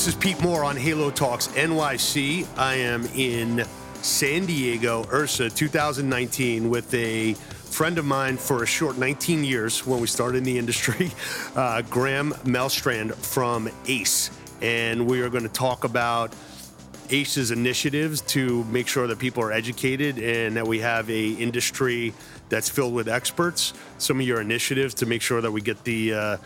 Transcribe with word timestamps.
This 0.00 0.08
is 0.08 0.14
Pete 0.14 0.40
Moore 0.40 0.64
on 0.64 0.78
Halo 0.78 1.10
Talks 1.10 1.48
NYC. 1.48 2.46
I 2.56 2.76
am 2.76 3.04
in 3.14 3.66
San 4.00 4.46
Diego, 4.46 5.04
IHRSA 5.04 5.54
2019, 5.54 6.70
with 6.70 6.94
a 6.94 7.34
friend 7.34 7.98
of 7.98 8.06
mine 8.06 8.38
for 8.38 8.62
a 8.62 8.66
short 8.66 8.96
19 8.96 9.44
years 9.44 9.86
when 9.86 10.00
we 10.00 10.06
started 10.06 10.38
in 10.38 10.44
the 10.44 10.56
industry, 10.56 11.10
uh, 11.54 11.82
Graham 11.82 12.32
Melstrand 12.44 13.14
from 13.14 13.68
ACE. 13.88 14.30
And 14.62 15.06
we 15.06 15.20
are 15.20 15.28
going 15.28 15.42
to 15.42 15.50
talk 15.50 15.84
about 15.84 16.34
ACE's 17.10 17.50
initiatives 17.50 18.22
to 18.22 18.64
make 18.64 18.88
sure 18.88 19.06
that 19.06 19.18
people 19.18 19.42
are 19.42 19.52
educated 19.52 20.18
and 20.18 20.56
that 20.56 20.66
we 20.66 20.78
have 20.78 21.10
a 21.10 21.28
industry 21.32 22.14
that's 22.48 22.70
filled 22.70 22.94
with 22.94 23.06
experts. 23.06 23.74
Some 23.98 24.18
of 24.18 24.26
your 24.26 24.40
initiatives 24.40 24.94
to 24.94 25.06
make 25.06 25.20
sure 25.20 25.42
that 25.42 25.50
we 25.50 25.60
get 25.60 25.84
the 25.84 26.14
uh, 26.14 26.36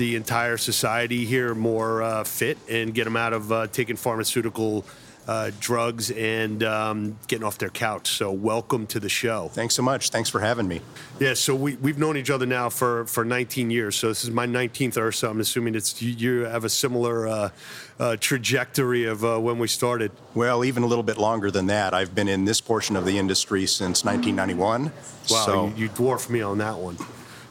the 0.00 0.16
entire 0.16 0.56
society 0.56 1.26
here 1.26 1.54
more 1.54 2.02
uh, 2.02 2.24
fit 2.24 2.56
and 2.70 2.94
get 2.94 3.04
them 3.04 3.18
out 3.18 3.34
of 3.34 3.52
uh, 3.52 3.66
taking 3.66 3.96
pharmaceutical 3.96 4.82
uh, 5.28 5.50
drugs 5.60 6.10
and 6.12 6.62
um, 6.62 7.18
getting 7.28 7.44
off 7.44 7.58
their 7.58 7.68
couch. 7.68 8.08
So, 8.08 8.32
welcome 8.32 8.86
to 8.86 8.98
the 8.98 9.10
show. 9.10 9.48
Thanks 9.48 9.74
so 9.74 9.82
much. 9.82 10.08
Thanks 10.08 10.30
for 10.30 10.40
having 10.40 10.66
me. 10.66 10.80
Yeah, 11.18 11.34
so 11.34 11.54
we, 11.54 11.76
we've 11.76 11.98
known 11.98 12.16
each 12.16 12.30
other 12.30 12.46
now 12.46 12.70
for, 12.70 13.04
for 13.04 13.26
19 13.26 13.70
years. 13.70 13.94
So, 13.94 14.08
this 14.08 14.24
is 14.24 14.30
my 14.30 14.46
19th 14.46 14.96
or 14.96 15.12
so. 15.12 15.28
I'm 15.28 15.38
assuming 15.38 15.74
it's 15.74 16.00
you, 16.00 16.12
you 16.12 16.44
have 16.46 16.64
a 16.64 16.70
similar 16.70 17.28
uh, 17.28 17.50
uh, 17.98 18.16
trajectory 18.18 19.04
of 19.04 19.22
uh, 19.22 19.38
when 19.38 19.58
we 19.58 19.68
started. 19.68 20.12
Well, 20.34 20.64
even 20.64 20.82
a 20.82 20.86
little 20.86 21.04
bit 21.04 21.18
longer 21.18 21.50
than 21.50 21.66
that. 21.66 21.92
I've 21.92 22.14
been 22.14 22.26
in 22.26 22.46
this 22.46 22.62
portion 22.62 22.96
of 22.96 23.04
the 23.04 23.18
industry 23.18 23.66
since 23.66 24.02
1991. 24.02 24.84
Wow, 24.84 24.90
so. 25.28 25.66
you, 25.66 25.74
you 25.84 25.88
dwarf 25.90 26.30
me 26.30 26.40
on 26.40 26.56
that 26.56 26.78
one. 26.78 26.96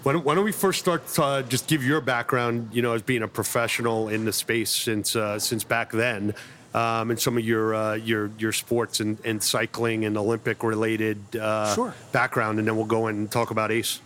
Why 0.04 0.14
don't, 0.14 0.24
why 0.24 0.36
don't 0.36 0.46
we 0.46 0.54
first 0.54 0.80
start 0.80 1.06
to 1.10 1.24
uh, 1.24 1.42
just 1.42 1.68
give 1.68 1.84
your 1.84 2.00
background, 2.00 2.70
you 2.72 2.82
know, 2.82 2.94
as 2.94 3.02
being 3.02 3.22
a 3.22 3.28
professional 3.28 4.08
in 4.08 4.24
the 4.24 4.32
space 4.32 4.70
since 4.70 5.16
uh, 5.16 5.40
since 5.40 5.66
back 5.66 5.92
then, 5.92 6.34
um, 6.74 7.12
and 7.12 7.20
some 7.20 7.38
of 7.38 7.44
your 7.44 7.76
uh, 7.76 7.96
your 7.96 8.32
your 8.38 8.54
sports 8.54 9.02
and, 9.02 9.20
and 9.26 9.44
cycling 9.44 10.06
and 10.06 10.18
Olympic 10.18 10.64
related 10.64 11.36
uh, 11.36 11.76
sure. 11.76 11.94
background, 12.14 12.60
and 12.60 12.68
then 12.68 12.78
we'll 12.78 12.86
go 12.86 13.08
in 13.08 13.16
and 13.18 13.32
talk 13.32 13.52
about 13.52 13.72
ACE. 13.72 14.00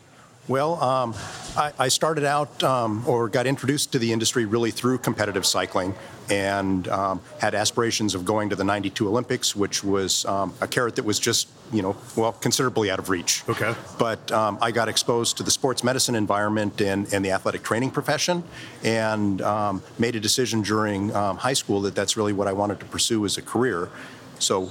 Well, 0.49 0.81
um, 0.83 1.15
I, 1.55 1.71
I, 1.79 1.87
started 1.87 2.25
out 2.25 2.61
um, 2.63 3.07
or 3.07 3.29
got 3.29 3.47
introduced 3.47 3.93
to 3.93 3.99
the 3.99 4.11
industry 4.11 4.43
really 4.43 4.71
through 4.71 4.97
competitive 4.97 5.45
cycling 5.45 5.95
and 6.29 6.85
um, 6.89 7.21
had 7.39 7.55
aspirations 7.55 8.13
of 8.13 8.25
going 8.25 8.49
to 8.49 8.57
the 8.57 8.63
92 8.65 9.07
Olympics, 9.07 9.55
which 9.55 9.85
was 9.85 10.25
um, 10.25 10.53
a 10.59 10.67
carrot 10.67 10.97
that 10.97 11.05
was 11.05 11.17
just, 11.17 11.47
you 11.71 11.81
know, 11.81 11.95
well, 12.17 12.33
considerably 12.33 12.91
out 12.91 12.99
of 12.99 13.09
reach. 13.09 13.43
Okay. 13.47 13.73
But 13.97 14.33
um, 14.33 14.57
I 14.61 14.71
got 14.71 14.89
exposed 14.89 15.37
to 15.37 15.43
the 15.43 15.51
sports 15.51 15.81
medicine 15.81 16.13
environment 16.13 16.81
and, 16.81 17.11
and 17.13 17.23
the 17.23 17.31
athletic 17.31 17.63
training 17.63 17.91
profession 17.91 18.43
and 18.83 19.41
um, 19.41 19.81
made 19.97 20.17
a 20.17 20.19
decision 20.19 20.61
during 20.61 21.09
high 21.09 21.53
school 21.53 21.79
that 21.81 21.95
that's 21.95 22.17
really 22.17 22.33
what 22.33 22.49
I 22.49 22.53
wanted 22.53 22.81
to 22.81 22.85
pursue 22.85 23.23
as 23.23 23.37
a 23.37 23.41
career. 23.41 23.89
So 24.39 24.65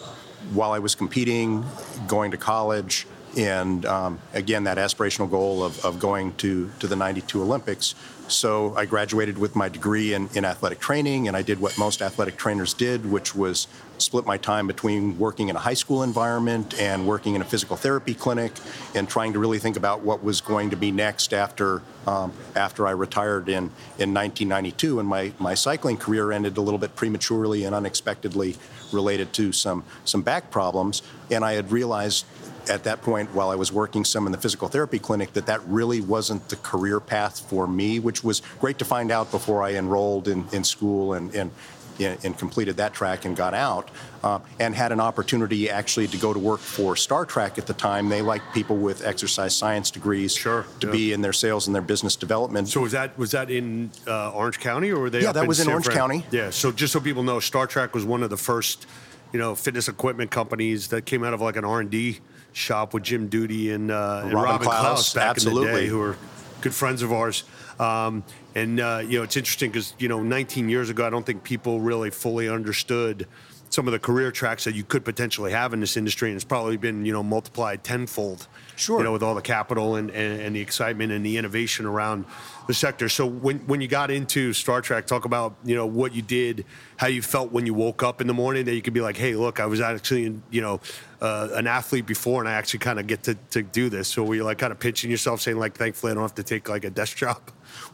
while 0.52 0.72
I 0.72 0.80
was 0.80 0.94
competing, 0.94 1.64
going 2.08 2.30
to 2.32 2.36
college, 2.36 3.06
and 3.36 3.86
um, 3.86 4.18
again, 4.32 4.64
that 4.64 4.78
aspirational 4.78 5.30
goal 5.30 5.62
of, 5.64 5.84
of 5.84 5.98
going 5.98 6.34
to, 6.34 6.70
to 6.80 6.86
the 6.86 6.96
92 6.96 7.42
Olympics. 7.42 7.94
So 8.28 8.74
I 8.76 8.86
graduated 8.86 9.36
with 9.36 9.56
my 9.56 9.68
degree 9.68 10.14
in, 10.14 10.28
in 10.34 10.44
athletic 10.44 10.80
training, 10.80 11.28
and 11.28 11.36
I 11.36 11.42
did 11.42 11.60
what 11.60 11.76
most 11.76 12.00
athletic 12.00 12.36
trainers 12.36 12.72
did, 12.72 13.10
which 13.10 13.34
was 13.34 13.66
split 13.98 14.26
my 14.26 14.36
time 14.36 14.66
between 14.66 15.18
working 15.18 15.48
in 15.48 15.56
a 15.56 15.58
high 15.58 15.74
school 15.74 16.02
environment 16.02 16.78
and 16.80 17.06
working 17.06 17.34
in 17.34 17.42
a 17.42 17.44
physical 17.44 17.76
therapy 17.76 18.14
clinic, 18.14 18.52
and 18.94 19.08
trying 19.08 19.32
to 19.34 19.38
really 19.38 19.58
think 19.58 19.76
about 19.76 20.00
what 20.02 20.22
was 20.22 20.40
going 20.40 20.70
to 20.70 20.76
be 20.76 20.90
next 20.90 21.34
after 21.34 21.82
um, 22.06 22.32
after 22.56 22.86
I 22.86 22.92
retired 22.92 23.48
in, 23.48 23.70
in 23.98 24.12
1992. 24.12 24.98
And 24.98 25.08
my, 25.08 25.32
my 25.38 25.54
cycling 25.54 25.96
career 25.96 26.32
ended 26.32 26.56
a 26.56 26.60
little 26.60 26.78
bit 26.78 26.96
prematurely 26.96 27.64
and 27.64 27.76
unexpectedly 27.76 28.56
related 28.92 29.32
to 29.34 29.52
some 29.52 29.84
some 30.04 30.22
back 30.22 30.50
problems, 30.50 31.02
and 31.30 31.44
I 31.44 31.52
had 31.52 31.70
realized 31.70 32.24
at 32.68 32.84
that 32.84 33.02
point, 33.02 33.34
while 33.34 33.50
I 33.50 33.54
was 33.54 33.72
working 33.72 34.04
some 34.04 34.26
in 34.26 34.32
the 34.32 34.38
physical 34.38 34.68
therapy 34.68 34.98
clinic, 34.98 35.32
that 35.34 35.46
that 35.46 35.60
really 35.66 36.00
wasn't 36.00 36.48
the 36.48 36.56
career 36.56 37.00
path 37.00 37.40
for 37.40 37.66
me, 37.66 37.98
which 37.98 38.22
was 38.22 38.42
great 38.60 38.78
to 38.78 38.84
find 38.84 39.10
out 39.10 39.30
before 39.30 39.62
I 39.62 39.74
enrolled 39.74 40.28
in, 40.28 40.46
in 40.52 40.64
school 40.64 41.14
and, 41.14 41.34
and, 41.34 41.50
and 41.98 42.36
completed 42.36 42.78
that 42.78 42.92
track 42.92 43.24
and 43.24 43.36
got 43.36 43.54
out, 43.54 43.90
uh, 44.24 44.40
and 44.58 44.74
had 44.74 44.90
an 44.92 45.00
opportunity 45.00 45.70
actually 45.70 46.08
to 46.08 46.16
go 46.16 46.32
to 46.32 46.38
work 46.38 46.58
for 46.58 46.96
Star 46.96 47.24
Trac 47.24 47.58
at 47.58 47.66
the 47.66 47.74
time. 47.74 48.08
They 48.08 48.22
liked 48.22 48.52
people 48.54 48.76
with 48.76 49.04
exercise 49.04 49.54
science 49.54 49.90
degrees 49.90 50.34
sure, 50.34 50.66
to 50.80 50.86
yeah. 50.86 50.92
be 50.92 51.12
in 51.12 51.20
their 51.20 51.32
sales 51.32 51.66
and 51.66 51.74
their 51.74 51.82
business 51.82 52.16
development. 52.16 52.68
So 52.68 52.80
was 52.80 52.92
that 52.92 53.16
was 53.16 53.32
that 53.32 53.50
in 53.50 53.90
uh, 54.06 54.32
Orange 54.32 54.58
County 54.58 54.90
or 54.90 55.00
were 55.00 55.10
they? 55.10 55.22
Yeah, 55.22 55.32
that 55.32 55.42
in 55.42 55.48
was 55.48 55.60
in 55.60 55.66
San 55.66 55.72
Orange 55.74 55.86
Fran? 55.86 55.96
County. 55.96 56.26
Yeah. 56.30 56.50
So 56.50 56.72
just 56.72 56.92
so 56.92 57.00
people 57.00 57.22
know, 57.22 57.38
Star 57.40 57.66
Trac 57.66 57.92
was 57.92 58.04
one 58.04 58.22
of 58.22 58.30
the 58.30 58.36
first, 58.36 58.86
you 59.32 59.38
know, 59.38 59.54
fitness 59.54 59.86
equipment 59.86 60.30
companies 60.30 60.88
that 60.88 61.04
came 61.04 61.22
out 61.22 61.34
of 61.34 61.40
like 61.40 61.56
an 61.56 61.64
R 61.64 61.80
and 61.80 61.90
D 61.90 62.20
shop 62.52 62.94
with 62.94 63.02
Jim 63.02 63.28
Duty 63.28 63.72
and, 63.72 63.90
uh, 63.90 64.22
and 64.24 64.32
Robin, 64.32 64.50
Robin 64.50 64.66
Klaus, 64.68 65.14
back 65.14 65.30
absolutely. 65.30 65.68
in 65.68 65.74
the 65.74 65.80
day, 65.80 65.86
who 65.86 65.98
were 65.98 66.16
good 66.60 66.74
friends 66.74 67.02
of 67.02 67.12
ours. 67.12 67.44
Um, 67.78 68.24
and 68.54 68.80
uh, 68.80 69.02
you 69.04 69.18
know, 69.18 69.24
it's 69.24 69.36
interesting 69.36 69.70
because 69.70 69.94
you 69.98 70.08
know, 70.08 70.22
19 70.22 70.68
years 70.68 70.90
ago, 70.90 71.06
I 71.06 71.10
don't 71.10 71.24
think 71.24 71.42
people 71.42 71.80
really 71.80 72.10
fully 72.10 72.48
understood 72.48 73.26
some 73.70 73.88
of 73.88 73.92
the 73.92 73.98
career 73.98 74.30
tracks 74.30 74.64
that 74.64 74.74
you 74.74 74.84
could 74.84 75.04
potentially 75.04 75.52
have 75.52 75.72
in 75.72 75.80
this 75.80 75.96
industry, 75.96 76.28
and 76.28 76.36
it's 76.36 76.44
probably 76.44 76.76
been 76.76 77.04
you 77.04 77.12
know 77.12 77.22
multiplied 77.22 77.82
tenfold. 77.82 78.46
Sure. 78.82 78.98
You 78.98 79.04
know, 79.04 79.12
with 79.12 79.22
all 79.22 79.34
the 79.34 79.42
capital 79.42 79.94
and, 79.94 80.10
and, 80.10 80.40
and 80.40 80.56
the 80.56 80.60
excitement 80.60 81.12
and 81.12 81.24
the 81.24 81.36
innovation 81.36 81.86
around 81.86 82.24
the 82.66 82.74
sector. 82.74 83.08
So 83.08 83.26
when 83.26 83.60
when 83.60 83.80
you 83.80 83.88
got 83.88 84.10
into 84.10 84.52
Star 84.52 84.82
Trac, 84.82 85.06
talk 85.06 85.24
about 85.24 85.54
you 85.64 85.74
know 85.74 85.86
what 85.86 86.14
you 86.14 86.22
did, 86.22 86.64
how 86.96 87.06
you 87.06 87.22
felt 87.22 87.52
when 87.52 87.66
you 87.66 87.74
woke 87.74 88.02
up 88.02 88.20
in 88.20 88.26
the 88.26 88.34
morning, 88.34 88.64
that 88.64 88.74
you 88.74 88.82
could 88.82 88.94
be 88.94 89.00
like, 89.00 89.16
hey, 89.16 89.34
look, 89.34 89.60
I 89.60 89.66
was 89.66 89.80
actually 89.80 90.40
you 90.50 90.60
know 90.60 90.80
uh, 91.20 91.48
an 91.52 91.66
athlete 91.66 92.06
before, 92.06 92.40
and 92.40 92.48
I 92.48 92.52
actually 92.54 92.80
kind 92.80 92.98
of 92.98 93.06
get 93.06 93.22
to, 93.24 93.36
to 93.50 93.62
do 93.62 93.88
this. 93.88 94.08
So 94.08 94.24
were 94.24 94.34
you 94.34 94.44
like 94.44 94.58
kind 94.58 94.72
of 94.72 94.80
pinching 94.80 95.10
yourself, 95.10 95.40
saying 95.40 95.58
like, 95.58 95.76
thankfully, 95.76 96.10
I 96.10 96.14
don't 96.14 96.24
have 96.24 96.34
to 96.34 96.42
take 96.42 96.68
like 96.68 96.84
a 96.84 96.90
desk 96.90 97.16
job. 97.16 97.40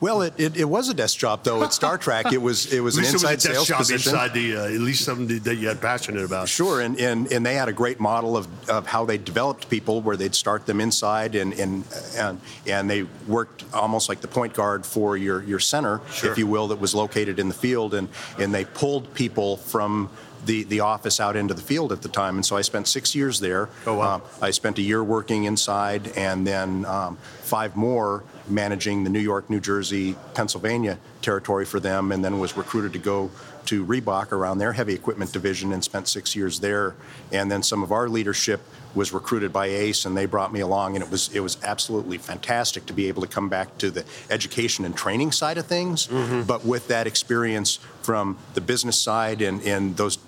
Well, 0.01 0.23
it, 0.23 0.35
it, 0.39 0.57
it, 0.57 0.65
was 0.65 0.89
a 0.89 0.95
desk 0.95 1.19
job 1.19 1.45
though 1.45 1.63
at 1.63 1.73
Star 1.73 1.99
Trac. 1.99 2.33
It 2.33 2.43
was 2.43 2.73
it 2.73 2.81
was 2.81 2.97
an 2.99 3.05
inside 3.05 3.35
was 3.35 3.43
sales 3.43 3.69
job 3.69 3.79
position. 3.79 4.13
Inside 4.13 4.35
the 4.35 4.57
uh, 4.57 4.65
at 4.65 4.81
least 4.81 5.05
something 5.05 5.39
that 5.41 5.57
you 5.57 5.69
had 5.69 5.81
passionate 5.81 6.25
about. 6.25 6.49
Sure, 6.49 6.81
and, 6.81 6.99
and 6.99 7.31
and 7.31 7.45
they 7.45 7.55
had 7.55 7.69
a 7.69 7.73
great 7.73 8.01
model 8.01 8.37
of, 8.37 8.49
of 8.69 8.87
how 8.87 9.05
they 9.05 9.19
developed 9.19 9.69
people, 9.69 10.01
where 10.01 10.17
they'd 10.17 10.35
start 10.35 10.67
them 10.67 10.78
inside, 10.81 11.35
and 11.35 11.53
and 11.55 11.85
and 12.17 12.41
and 12.67 12.91
they 12.91 13.03
worked 13.27 13.65
almost 13.73 14.09
like 14.09 14.21
the 14.21 14.29
point 14.29 14.55
guard 14.55 14.85
for 14.85 15.17
your 15.17 15.43
your 15.43 15.61
center, 15.61 16.01
sure. 16.13 16.33
if 16.33 16.39
you 16.39 16.47
will, 16.47 16.69
that 16.69 16.81
was 16.81 16.95
located 16.95 17.39
in 17.39 17.49
the 17.49 17.55
field, 17.55 17.95
and 17.95 18.09
and 18.39 18.55
they 18.55 18.65
pulled 18.65 19.13
people 19.15 19.57
from 19.57 20.11
the, 20.45 20.65
the 20.65 20.81
office 20.81 21.21
out 21.21 21.37
into 21.37 21.55
the 21.55 21.63
field 21.63 21.93
at 21.93 22.03
the 22.03 22.09
time. 22.09 22.37
And 22.37 22.47
so 22.47 22.57
I 22.57 22.63
spent 22.63 22.87
six 22.89 23.15
years 23.15 23.41
there. 23.41 23.69
Oh, 23.87 23.95
wow. 23.95 24.15
Um, 24.15 24.23
I 24.41 24.51
spent 24.51 24.79
a 24.79 24.83
year 24.83 25.03
working 25.03 25.45
inside 25.45 26.13
and 26.17 26.47
then 26.47 26.85
um, 26.87 27.17
five 27.43 27.77
more 27.77 28.25
managing 28.49 29.05
the 29.05 29.11
New 29.11 29.21
York, 29.21 29.51
New 29.51 29.61
Jersey, 29.61 30.17
Pennsylvania 30.35 30.99
territory 31.23 31.65
for 31.65 31.81
them, 31.81 32.13
and 32.13 32.25
then 32.25 32.39
was 32.39 32.57
recruited 32.57 32.93
to 32.95 32.99
go 32.99 33.31
to 33.69 33.85
Reebok 33.85 34.33
around 34.33 34.59
their 34.59 34.73
heavy 34.73 34.95
equipment 34.95 35.33
division 35.33 35.73
and 35.73 35.85
spent 35.85 36.09
six 36.09 36.35
years 36.35 36.61
there. 36.61 36.95
And 37.33 37.51
then 37.51 37.63
some 37.63 37.83
of 37.83 37.93
our 37.93 38.09
leadership 38.09 38.61
was 38.95 39.13
recruited 39.13 39.53
by 39.53 39.67
ACE, 39.67 40.07
and 40.07 40.17
they 40.17 40.25
brought 40.25 40.53
me 40.53 40.61
along, 40.61 40.97
and 40.97 41.05
it 41.05 41.11
was 41.11 41.31
it 41.35 41.41
was 41.41 41.59
absolutely 41.63 42.19
fantastic 42.19 42.87
to 42.87 42.93
be 42.93 43.09
able 43.09 43.23
to 43.23 43.29
come 43.29 43.49
back 43.49 43.77
to 43.79 43.91
the 43.91 44.05
education 44.31 44.85
and 44.85 44.97
training 44.97 45.33
side 45.33 45.59
of 45.59 45.67
things, 45.67 46.07
mm-hmm. 46.07 46.43
but 46.43 46.65
with 46.65 46.89
that 46.89 47.07
experience 47.07 47.79
from 48.03 48.39
the 48.55 48.61
business 48.61 48.99
side 48.99 49.43
and 49.43 49.63
and 49.63 49.97
those 49.97 50.19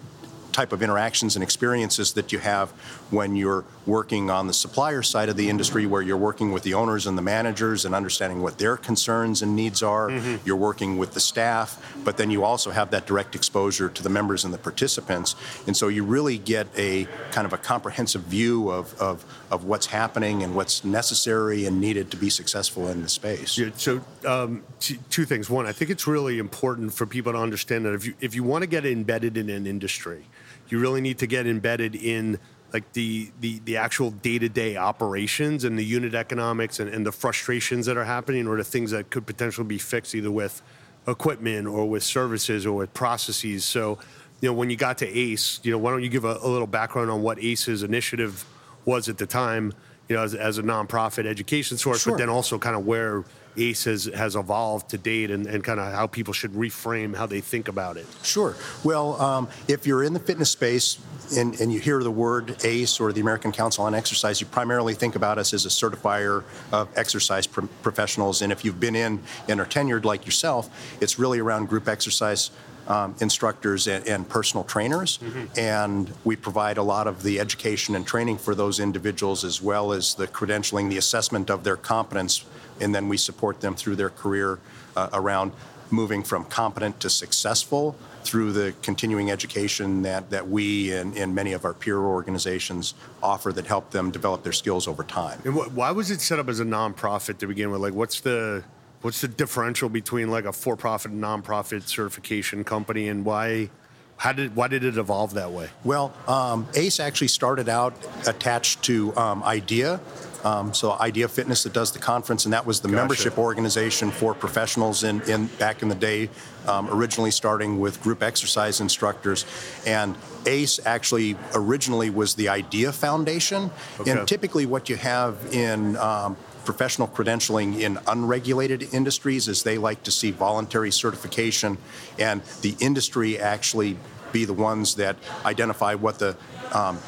type 0.52 0.72
of 0.72 0.82
interactions 0.82 1.36
and 1.36 1.42
experiences 1.42 2.12
that 2.14 2.32
you 2.32 2.38
have 2.38 2.70
when 3.10 3.36
you're 3.36 3.64
working 3.86 4.30
on 4.30 4.46
the 4.46 4.52
supplier 4.52 5.02
side 5.02 5.28
of 5.28 5.36
the 5.36 5.48
industry, 5.48 5.86
where 5.86 6.02
you're 6.02 6.16
working 6.16 6.52
with 6.52 6.62
the 6.62 6.74
owners 6.74 7.06
and 7.06 7.16
the 7.16 7.22
managers 7.22 7.84
and 7.84 7.94
understanding 7.94 8.42
what 8.42 8.58
their 8.58 8.76
concerns 8.76 9.42
and 9.42 9.56
needs 9.56 9.82
are. 9.82 10.08
Mm-hmm. 10.08 10.36
You're 10.46 10.56
working 10.56 10.98
with 10.98 11.12
the 11.12 11.20
staff, 11.20 11.94
but 12.04 12.16
then 12.16 12.30
you 12.30 12.44
also 12.44 12.70
have 12.70 12.90
that 12.90 13.06
direct 13.06 13.34
exposure 13.34 13.88
to 13.88 14.02
the 14.02 14.08
members 14.08 14.44
and 14.44 14.52
the 14.54 14.58
participants. 14.58 15.34
And 15.66 15.76
so 15.76 15.88
you 15.88 16.04
really 16.04 16.38
get 16.38 16.68
a 16.76 17.06
kind 17.32 17.46
of 17.46 17.52
a 17.52 17.58
comprehensive 17.58 18.22
view 18.22 18.70
of, 18.70 18.98
of, 19.00 19.24
of 19.50 19.64
what's 19.64 19.86
happening 19.86 20.42
and 20.42 20.54
what's 20.54 20.84
necessary 20.84 21.64
and 21.66 21.80
needed 21.80 22.10
to 22.10 22.16
be 22.16 22.30
successful 22.30 22.88
in 22.88 23.02
the 23.02 23.08
space. 23.08 23.58
Yeah, 23.58 23.70
so 23.76 24.00
um, 24.26 24.62
t- 24.78 24.98
two 25.10 25.24
things. 25.24 25.48
One, 25.48 25.66
I 25.66 25.72
think 25.72 25.90
it's 25.90 26.06
really 26.06 26.38
important 26.38 26.92
for 26.92 27.06
people 27.06 27.32
to 27.32 27.38
understand 27.38 27.84
that 27.86 27.94
if 27.94 28.06
you 28.06 28.14
if 28.20 28.34
you 28.34 28.42
want 28.42 28.62
to 28.62 28.66
get 28.66 28.84
embedded 28.84 29.36
in 29.36 29.48
an 29.50 29.66
industry, 29.66 30.24
you 30.70 30.78
really 30.78 31.00
need 31.00 31.18
to 31.18 31.26
get 31.26 31.46
embedded 31.46 31.94
in 31.94 32.38
like 32.72 32.92
the 32.92 33.30
the, 33.40 33.60
the 33.64 33.76
actual 33.76 34.10
day-to-day 34.10 34.76
operations 34.76 35.64
and 35.64 35.78
the 35.78 35.84
unit 35.84 36.14
economics 36.14 36.78
and, 36.80 36.88
and 36.88 37.04
the 37.04 37.12
frustrations 37.12 37.86
that 37.86 37.96
are 37.96 38.04
happening 38.04 38.46
or 38.46 38.56
the 38.56 38.64
things 38.64 38.90
that 38.92 39.10
could 39.10 39.26
potentially 39.26 39.66
be 39.66 39.78
fixed 39.78 40.14
either 40.14 40.30
with 40.30 40.62
equipment 41.08 41.66
or 41.66 41.88
with 41.88 42.02
services 42.02 42.66
or 42.66 42.74
with 42.76 42.92
processes 42.94 43.64
so 43.64 43.98
you 44.40 44.48
know 44.48 44.52
when 44.52 44.70
you 44.70 44.76
got 44.76 44.98
to 44.98 45.08
ace 45.08 45.58
you 45.62 45.70
know 45.72 45.78
why 45.78 45.90
don't 45.90 46.02
you 46.02 46.08
give 46.08 46.24
a, 46.24 46.38
a 46.42 46.48
little 46.48 46.66
background 46.66 47.10
on 47.10 47.22
what 47.22 47.42
ace's 47.42 47.82
initiative 47.82 48.44
was 48.84 49.08
at 49.08 49.18
the 49.18 49.26
time 49.26 49.72
you 50.08 50.14
know 50.16 50.22
as, 50.22 50.34
as 50.34 50.58
a 50.58 50.62
nonprofit 50.62 51.26
education 51.26 51.76
source 51.76 52.02
Sure. 52.02 52.12
but 52.12 52.18
then 52.18 52.28
also 52.28 52.58
kind 52.58 52.76
of 52.76 52.86
where 52.86 53.24
ACE 53.56 53.84
has, 53.84 54.04
has 54.06 54.36
evolved 54.36 54.90
to 54.90 54.98
date 54.98 55.30
and, 55.30 55.46
and 55.46 55.64
kind 55.64 55.80
of 55.80 55.92
how 55.92 56.06
people 56.06 56.32
should 56.32 56.52
reframe 56.52 57.16
how 57.16 57.26
they 57.26 57.40
think 57.40 57.68
about 57.68 57.96
it. 57.96 58.06
Sure. 58.22 58.54
Well, 58.84 59.20
um, 59.20 59.48
if 59.68 59.86
you're 59.86 60.04
in 60.04 60.12
the 60.12 60.20
fitness 60.20 60.50
space 60.50 60.98
and, 61.36 61.60
and, 61.60 61.72
you 61.72 61.78
hear 61.78 62.02
the 62.02 62.10
word 62.10 62.56
ACE 62.64 62.98
or 62.98 63.12
the 63.12 63.20
American 63.20 63.52
Council 63.52 63.84
on 63.84 63.94
Exercise, 63.94 64.40
you 64.40 64.46
primarily 64.46 64.94
think 64.94 65.16
about 65.16 65.38
us 65.38 65.54
as 65.54 65.64
a 65.64 65.68
certifier 65.68 66.44
of 66.72 66.88
exercise 66.96 67.46
pro- 67.46 67.68
professionals. 67.82 68.42
And 68.42 68.52
if 68.52 68.64
you've 68.64 68.80
been 68.80 68.96
in 68.96 69.20
and 69.48 69.60
are 69.60 69.66
tenured 69.66 70.04
like 70.04 70.26
yourself, 70.26 70.68
it's 71.00 71.18
really 71.18 71.38
around 71.38 71.68
group 71.68 71.88
exercise 71.88 72.50
um, 72.90 73.14
instructors 73.20 73.86
and, 73.86 74.06
and, 74.08 74.28
personal 74.28 74.64
trainers. 74.64 75.18
Mm-hmm. 75.18 75.58
And 75.58 76.12
we 76.24 76.34
provide 76.34 76.76
a 76.76 76.82
lot 76.82 77.06
of 77.06 77.22
the 77.22 77.38
education 77.38 77.94
and 77.94 78.04
training 78.04 78.38
for 78.38 78.54
those 78.54 78.80
individuals 78.80 79.44
as 79.44 79.62
well 79.62 79.92
as 79.92 80.14
the 80.14 80.26
credentialing, 80.26 80.88
the 80.90 80.98
assessment 80.98 81.50
of 81.50 81.62
their 81.62 81.76
competence. 81.76 82.44
And 82.80 82.94
then 82.94 83.08
we 83.08 83.16
support 83.16 83.60
them 83.60 83.74
through 83.74 83.96
their 83.96 84.10
career 84.10 84.58
uh, 84.96 85.08
around 85.12 85.52
moving 85.90 86.22
from 86.22 86.44
competent 86.44 87.00
to 87.00 87.10
successful 87.10 87.96
through 88.22 88.52
the 88.52 88.72
continuing 88.82 89.30
education 89.30 90.02
that, 90.02 90.30
that 90.30 90.48
we 90.48 90.92
and, 90.92 91.16
and 91.16 91.34
many 91.34 91.52
of 91.52 91.64
our 91.64 91.74
peer 91.74 91.98
organizations 91.98 92.94
offer 93.22 93.52
that 93.52 93.66
help 93.66 93.90
them 93.90 94.10
develop 94.10 94.42
their 94.42 94.52
skills 94.52 94.86
over 94.86 95.02
time. 95.02 95.40
And 95.44 95.54
wh- 95.54 95.76
why 95.76 95.90
was 95.90 96.10
it 96.10 96.20
set 96.20 96.38
up 96.38 96.48
as 96.48 96.60
a 96.60 96.64
nonprofit 96.64 97.38
to 97.38 97.46
begin 97.46 97.70
with? 97.70 97.80
Like, 97.80 97.94
what's 97.94 98.20
the 98.20 98.62
What's 99.02 99.22
the 99.22 99.28
differential 99.28 99.88
between 99.88 100.30
like 100.30 100.44
a 100.44 100.52
for-profit 100.52 101.10
and 101.10 101.22
nonprofit 101.22 101.88
certification 101.88 102.64
company, 102.64 103.08
and 103.08 103.24
why? 103.24 103.70
How 104.18 104.32
did 104.32 104.54
why 104.54 104.68
did 104.68 104.84
it 104.84 104.98
evolve 104.98 105.32
that 105.34 105.52
way? 105.52 105.70
Well, 105.84 106.12
um, 106.28 106.68
ACE 106.74 107.00
actually 107.00 107.28
started 107.28 107.70
out 107.70 107.94
attached 108.26 108.82
to 108.82 109.16
um, 109.16 109.42
IDEA, 109.42 109.98
um, 110.44 110.72
so 110.74 110.92
Idea 110.92 111.28
Fitness 111.28 111.62
that 111.64 111.72
does 111.72 111.92
the 111.92 111.98
conference, 111.98 112.44
and 112.44 112.52
that 112.52 112.66
was 112.66 112.80
the 112.80 112.88
gotcha. 112.88 112.96
membership 112.96 113.38
organization 113.38 114.10
for 114.10 114.34
professionals 114.34 115.04
in, 115.04 115.20
in 115.22 115.46
back 115.58 115.82
in 115.82 115.88
the 115.88 115.94
day, 115.94 116.30
um, 116.66 116.88
originally 116.90 117.30
starting 117.30 117.80
with 117.80 118.02
group 118.02 118.22
exercise 118.22 118.80
instructors. 118.80 119.44
And 119.86 120.16
ACE 120.46 120.80
actually 120.86 121.36
originally 121.54 122.10
was 122.10 122.34
the 122.34 122.48
Idea 122.48 122.92
Foundation, 122.92 123.70
okay. 123.98 124.10
and 124.10 124.28
typically 124.28 124.66
what 124.66 124.88
you 124.88 124.96
have 124.96 125.36
in 125.52 125.96
um, 125.96 126.36
professional 126.64 127.08
credentialing 127.08 127.80
in 127.80 127.98
unregulated 128.06 128.94
industries 128.94 129.48
is 129.48 129.62
they 129.62 129.78
like 129.78 130.02
to 130.04 130.10
see 130.10 130.30
voluntary 130.30 130.90
certification 130.90 131.78
and 132.18 132.42
the 132.62 132.76
industry 132.80 133.38
actually 133.38 133.96
be 134.32 134.44
the 134.44 134.52
ones 134.52 134.94
that 134.94 135.16
identify 135.44 135.94
what 135.94 136.18
the 136.18 136.36
um, 136.72 136.98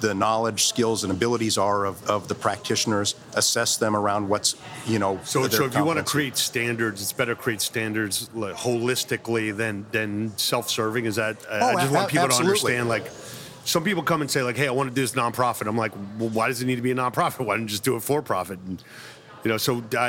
the 0.00 0.14
knowledge, 0.14 0.66
skills, 0.66 1.04
and 1.04 1.12
abilities 1.12 1.58
are 1.58 1.84
of, 1.84 2.08
of 2.08 2.28
the 2.28 2.34
practitioners, 2.34 3.14
assess 3.34 3.76
them 3.76 3.96
around 3.96 4.28
what's, 4.28 4.56
you 4.86 4.98
know. 4.98 5.20
So, 5.24 5.48
so 5.48 5.64
if 5.64 5.74
you 5.74 5.84
want 5.84 5.98
to 5.98 6.04
create 6.04 6.36
standards, 6.36 7.02
it's 7.02 7.12
better 7.12 7.34
to 7.34 7.40
create 7.40 7.60
standards 7.60 8.30
like, 8.34 8.54
holistically 8.54 9.56
than 9.56 9.86
than 9.92 10.36
self-serving. 10.36 11.04
Is 11.04 11.16
that? 11.16 11.36
Uh, 11.46 11.58
oh, 11.62 11.66
I 11.66 11.74
just 11.82 11.92
want 11.92 12.08
people 12.08 12.24
absolutely. 12.26 12.72
to 12.72 12.78
understand, 12.78 12.88
like, 12.88 13.10
some 13.64 13.84
people 13.84 14.02
come 14.02 14.20
and 14.20 14.30
say 14.30 14.42
like, 14.42 14.56
"Hey, 14.56 14.68
I 14.68 14.70
want 14.70 14.88
to 14.88 14.94
do 14.94 15.00
this 15.00 15.12
nonprofit." 15.12 15.66
I'm 15.66 15.76
like, 15.76 15.92
"Well, 16.18 16.28
why 16.30 16.48
does 16.48 16.62
it 16.62 16.66
need 16.66 16.76
to 16.76 16.82
be 16.82 16.92
a 16.92 16.94
nonprofit? 16.94 17.44
Why 17.44 17.54
don't 17.54 17.62
you 17.62 17.68
just 17.68 17.84
do 17.84 17.96
it 17.96 18.00
for 18.00 18.22
profit?" 18.22 18.58
And 18.66 18.82
you 19.46 19.52
know, 19.52 19.58
so 19.58 19.84
I, 19.96 20.08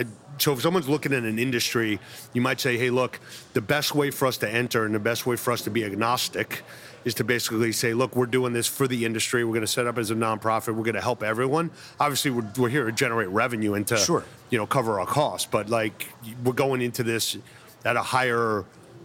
I, 0.00 0.04
so 0.38 0.54
if 0.54 0.60
someone's 0.60 0.88
looking 0.88 1.12
at 1.12 1.22
an 1.22 1.38
industry, 1.38 2.00
you 2.32 2.40
might 2.40 2.58
say, 2.58 2.76
"Hey, 2.76 2.90
look, 2.90 3.20
the 3.52 3.60
best 3.60 3.94
way 3.94 4.10
for 4.10 4.26
us 4.26 4.38
to 4.38 4.50
enter 4.50 4.84
and 4.84 4.92
the 4.92 4.98
best 4.98 5.24
way 5.24 5.36
for 5.36 5.52
us 5.52 5.62
to 5.62 5.70
be 5.70 5.84
agnostic." 5.84 6.64
is 7.04 7.14
to 7.14 7.24
basically 7.24 7.72
say, 7.72 7.94
look, 7.94 8.14
we're 8.14 8.26
doing 8.26 8.52
this 8.52 8.68
for 8.68 8.86
the 8.86 9.04
industry. 9.04 9.42
We're 9.42 9.54
going 9.54 9.62
to 9.62 9.66
set 9.66 9.88
up 9.88 9.98
as 9.98 10.12
a 10.12 10.14
nonprofit. 10.14 10.68
We're 10.68 10.84
going 10.84 10.94
to 10.94 11.00
help 11.00 11.24
everyone. 11.24 11.72
Obviously, 11.98 12.30
we're, 12.30 12.48
we're 12.56 12.68
here 12.68 12.86
to 12.86 12.92
generate 12.92 13.28
revenue 13.30 13.74
and 13.74 13.84
to, 13.88 13.96
sure. 13.96 14.24
you 14.50 14.58
know, 14.58 14.68
cover 14.68 15.00
our 15.00 15.06
costs. 15.06 15.48
But 15.50 15.68
like, 15.68 16.06
we're 16.44 16.52
going 16.52 16.80
into 16.80 17.02
this 17.02 17.36
at 17.84 17.96
a 17.96 18.02
higher 18.02 18.64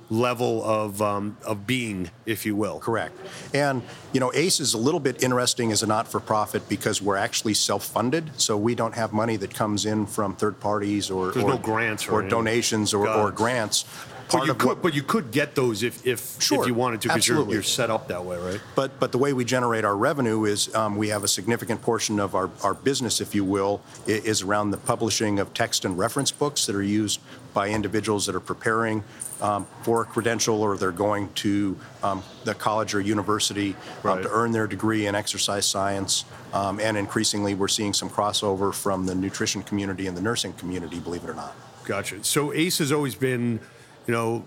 level 0.09 0.63
of 0.63 1.01
um, 1.01 1.37
of 1.45 1.67
being, 1.67 2.09
if 2.25 2.45
you 2.45 2.55
will. 2.55 2.79
Correct. 2.79 3.17
And 3.53 3.81
you 4.13 4.19
know, 4.19 4.31
ACE 4.33 4.59
is 4.59 4.73
a 4.73 4.77
little 4.77 4.99
bit 4.99 5.21
interesting 5.23 5.71
as 5.71 5.83
a 5.83 5.87
not-for-profit 5.87 6.69
because 6.69 7.01
we're 7.01 7.17
actually 7.17 7.53
self-funded, 7.53 8.31
so 8.39 8.57
we 8.57 8.75
don't 8.75 8.95
have 8.95 9.13
money 9.13 9.35
that 9.37 9.53
comes 9.53 9.85
in 9.85 10.05
from 10.05 10.35
third 10.35 10.59
parties 10.59 11.09
or 11.09 11.31
There's 11.31 11.43
or, 11.43 11.49
no 11.49 11.57
grants 11.57 12.07
or, 12.07 12.23
or 12.23 12.27
donations 12.27 12.93
or, 12.93 13.07
or 13.07 13.31
grants. 13.31 13.85
Part 14.29 14.41
but 14.41 14.47
you, 14.47 14.53
could, 14.55 14.67
what, 14.67 14.81
but 14.81 14.93
you 14.93 15.03
could 15.03 15.31
get 15.31 15.55
those 15.55 15.83
if 15.83 16.05
if, 16.05 16.41
sure, 16.41 16.61
if 16.61 16.67
you 16.67 16.73
wanted 16.73 17.01
to 17.01 17.07
because 17.07 17.27
you're, 17.27 17.49
you're 17.49 17.63
set 17.63 17.89
up 17.89 18.09
that 18.09 18.25
way, 18.25 18.37
right? 18.37 18.59
But 18.75 18.99
but 18.99 19.11
the 19.11 19.17
way 19.17 19.31
we 19.31 19.45
generate 19.45 19.85
our 19.85 19.95
revenue 19.95 20.45
is 20.45 20.73
um, 20.75 20.97
we 20.97 21.07
have 21.09 21.23
a 21.23 21.27
significant 21.27 21.81
portion 21.81 22.19
of 22.19 22.35
our, 22.35 22.49
our 22.63 22.73
business, 22.73 23.21
if 23.21 23.33
you 23.33 23.45
will, 23.45 23.81
is 24.05 24.41
around 24.41 24.71
the 24.71 24.77
publishing 24.77 25.39
of 25.39 25.53
text 25.53 25.85
and 25.85 25.97
reference 25.97 26.31
books 26.31 26.65
that 26.65 26.75
are 26.75 26.83
used 26.83 27.21
by 27.53 27.69
individuals 27.69 28.25
that 28.25 28.35
are 28.35 28.39
preparing 28.39 29.03
um, 29.41 29.65
for 29.81 30.01
a 30.01 30.05
credential 30.05 30.61
or 30.61 30.77
they're 30.77 30.91
going 30.91 31.31
to 31.33 31.77
um, 32.03 32.23
the 32.43 32.53
college 32.53 32.93
or 32.93 33.01
university 33.01 33.69
um, 33.69 33.75
right. 34.03 34.23
to 34.23 34.29
earn 34.31 34.51
their 34.51 34.67
degree 34.67 35.07
in 35.07 35.15
exercise 35.15 35.65
science. 35.65 36.25
Um, 36.53 36.79
and 36.79 36.97
increasingly, 36.97 37.55
we're 37.55 37.67
seeing 37.67 37.93
some 37.93 38.09
crossover 38.09 38.73
from 38.73 39.05
the 39.05 39.15
nutrition 39.15 39.63
community 39.63 40.07
and 40.07 40.15
the 40.15 40.21
nursing 40.21 40.53
community, 40.53 40.99
believe 40.99 41.23
it 41.23 41.29
or 41.29 41.33
not. 41.33 41.55
Gotcha. 41.85 42.23
So 42.23 42.53
ACE 42.53 42.77
has 42.79 42.91
always 42.91 43.15
been, 43.15 43.59
you 44.07 44.13
know, 44.13 44.45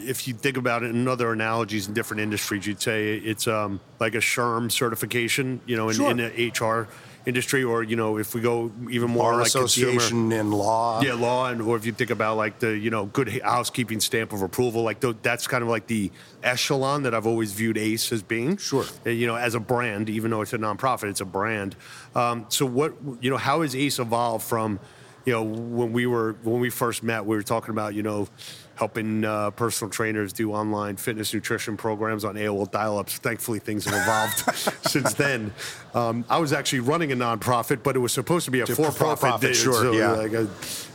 if 0.00 0.26
you 0.26 0.34
think 0.34 0.56
about 0.56 0.82
it 0.82 0.90
in 0.90 1.06
other 1.06 1.32
analogies 1.32 1.86
in 1.86 1.94
different 1.94 2.20
industries, 2.20 2.66
you'd 2.66 2.82
say 2.82 3.14
it's 3.14 3.46
um, 3.46 3.80
like 4.00 4.14
a 4.14 4.18
SHRM 4.18 4.72
certification, 4.72 5.60
you 5.66 5.76
know, 5.76 5.88
in, 5.88 5.94
sure. 5.94 6.10
in 6.10 6.16
the 6.16 6.50
HR 6.50 6.88
industry, 7.26 7.62
or 7.62 7.84
you 7.84 7.94
know, 7.94 8.18
if 8.18 8.34
we 8.34 8.40
go 8.40 8.72
even 8.90 9.10
more 9.10 9.30
Bar 9.30 9.38
like 9.38 9.46
association 9.46 10.30
consumer, 10.30 10.40
in 10.40 10.50
law, 10.50 11.00
yeah, 11.00 11.14
law, 11.14 11.48
and 11.48 11.62
or 11.62 11.76
if 11.76 11.86
you 11.86 11.92
think 11.92 12.10
about 12.10 12.36
like 12.36 12.58
the 12.58 12.76
you 12.76 12.90
know 12.90 13.06
good 13.06 13.28
housekeeping 13.42 14.00
stamp 14.00 14.32
of 14.32 14.42
approval, 14.42 14.82
like 14.82 14.98
the, 14.98 15.14
that's 15.22 15.46
kind 15.46 15.62
of 15.62 15.68
like 15.68 15.86
the 15.86 16.10
echelon 16.42 17.04
that 17.04 17.14
I've 17.14 17.26
always 17.26 17.52
viewed 17.52 17.78
ACE 17.78 18.10
as 18.10 18.22
being. 18.22 18.56
Sure, 18.56 18.84
you 19.04 19.26
know, 19.28 19.36
as 19.36 19.54
a 19.54 19.60
brand, 19.60 20.10
even 20.10 20.32
though 20.32 20.40
it's 20.40 20.54
a 20.54 20.58
nonprofit, 20.58 21.10
it's 21.10 21.20
a 21.20 21.26
brand. 21.26 21.76
Um, 22.16 22.46
so 22.48 22.66
what 22.66 22.94
you 23.20 23.30
know, 23.30 23.36
how 23.36 23.62
has 23.62 23.76
ACE 23.76 23.98
evolved 23.98 24.44
from? 24.44 24.80
You 25.24 25.32
know, 25.34 25.42
when 25.42 25.92
we 25.92 26.06
were 26.06 26.34
when 26.42 26.60
we 26.60 26.70
first 26.70 27.02
met, 27.02 27.24
we 27.24 27.36
were 27.36 27.42
talking 27.42 27.70
about 27.70 27.94
you 27.94 28.02
know 28.02 28.28
helping 28.76 29.24
uh, 29.24 29.50
personal 29.50 29.90
trainers 29.90 30.32
do 30.32 30.52
online 30.52 30.96
fitness 30.96 31.34
nutrition 31.34 31.76
programs 31.76 32.24
on 32.24 32.36
AOL 32.36 32.70
dial-ups. 32.70 33.18
Thankfully, 33.18 33.58
things 33.58 33.84
have 33.84 33.94
evolved 33.94 34.86
since 34.88 35.14
then. 35.14 35.52
Um, 35.94 36.24
I 36.30 36.38
was 36.38 36.52
actually 36.52 36.80
running 36.80 37.10
a 37.10 37.16
nonprofit, 37.16 37.82
but 37.82 37.96
it 37.96 37.98
was 37.98 38.12
supposed 38.12 38.44
to 38.44 38.52
be 38.52 38.60
a 38.60 38.66
for-profit. 38.66 39.18
For-profit, 39.18 39.56
sure, 39.56 39.72
so, 39.72 39.92
yeah. 39.92 40.12
Like, 40.12 40.32
I 40.32 40.46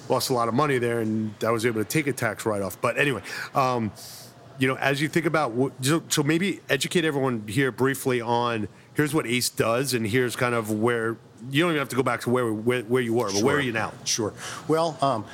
lost 0.07 0.29
a 0.29 0.33
lot 0.33 0.47
of 0.47 0.53
money 0.53 0.77
there, 0.77 1.01
and 1.01 1.33
I 1.43 1.51
was 1.51 1.65
able 1.65 1.83
to 1.83 1.89
take 1.89 2.07
a 2.07 2.13
tax 2.13 2.45
write-off. 2.45 2.79
But 2.79 2.97
anyway. 2.97 3.21
Um, 3.53 3.91
you 4.59 4.67
know, 4.67 4.75
as 4.75 5.01
you 5.01 5.09
think 5.09 5.25
about, 5.25 5.73
so 5.81 6.23
maybe 6.23 6.61
educate 6.69 7.05
everyone 7.05 7.47
here 7.47 7.71
briefly 7.71 8.21
on 8.21 8.67
here's 8.93 9.13
what 9.13 9.25
ACE 9.25 9.49
does, 9.49 9.93
and 9.95 10.05
here's 10.05 10.35
kind 10.35 10.53
of 10.53 10.71
where 10.71 11.17
you 11.49 11.61
don't 11.61 11.71
even 11.71 11.79
have 11.79 11.89
to 11.89 11.95
go 11.95 12.03
back 12.03 12.21
to 12.21 12.29
where 12.29 12.51
where, 12.51 12.81
where 12.83 13.01
you 13.01 13.13
were, 13.13 13.31
but 13.31 13.43
where 13.43 13.57
are 13.57 13.61
you 13.61 13.71
now? 13.71 13.91
Sure. 14.05 14.33
Well, 14.67 14.97
um, 15.01 15.25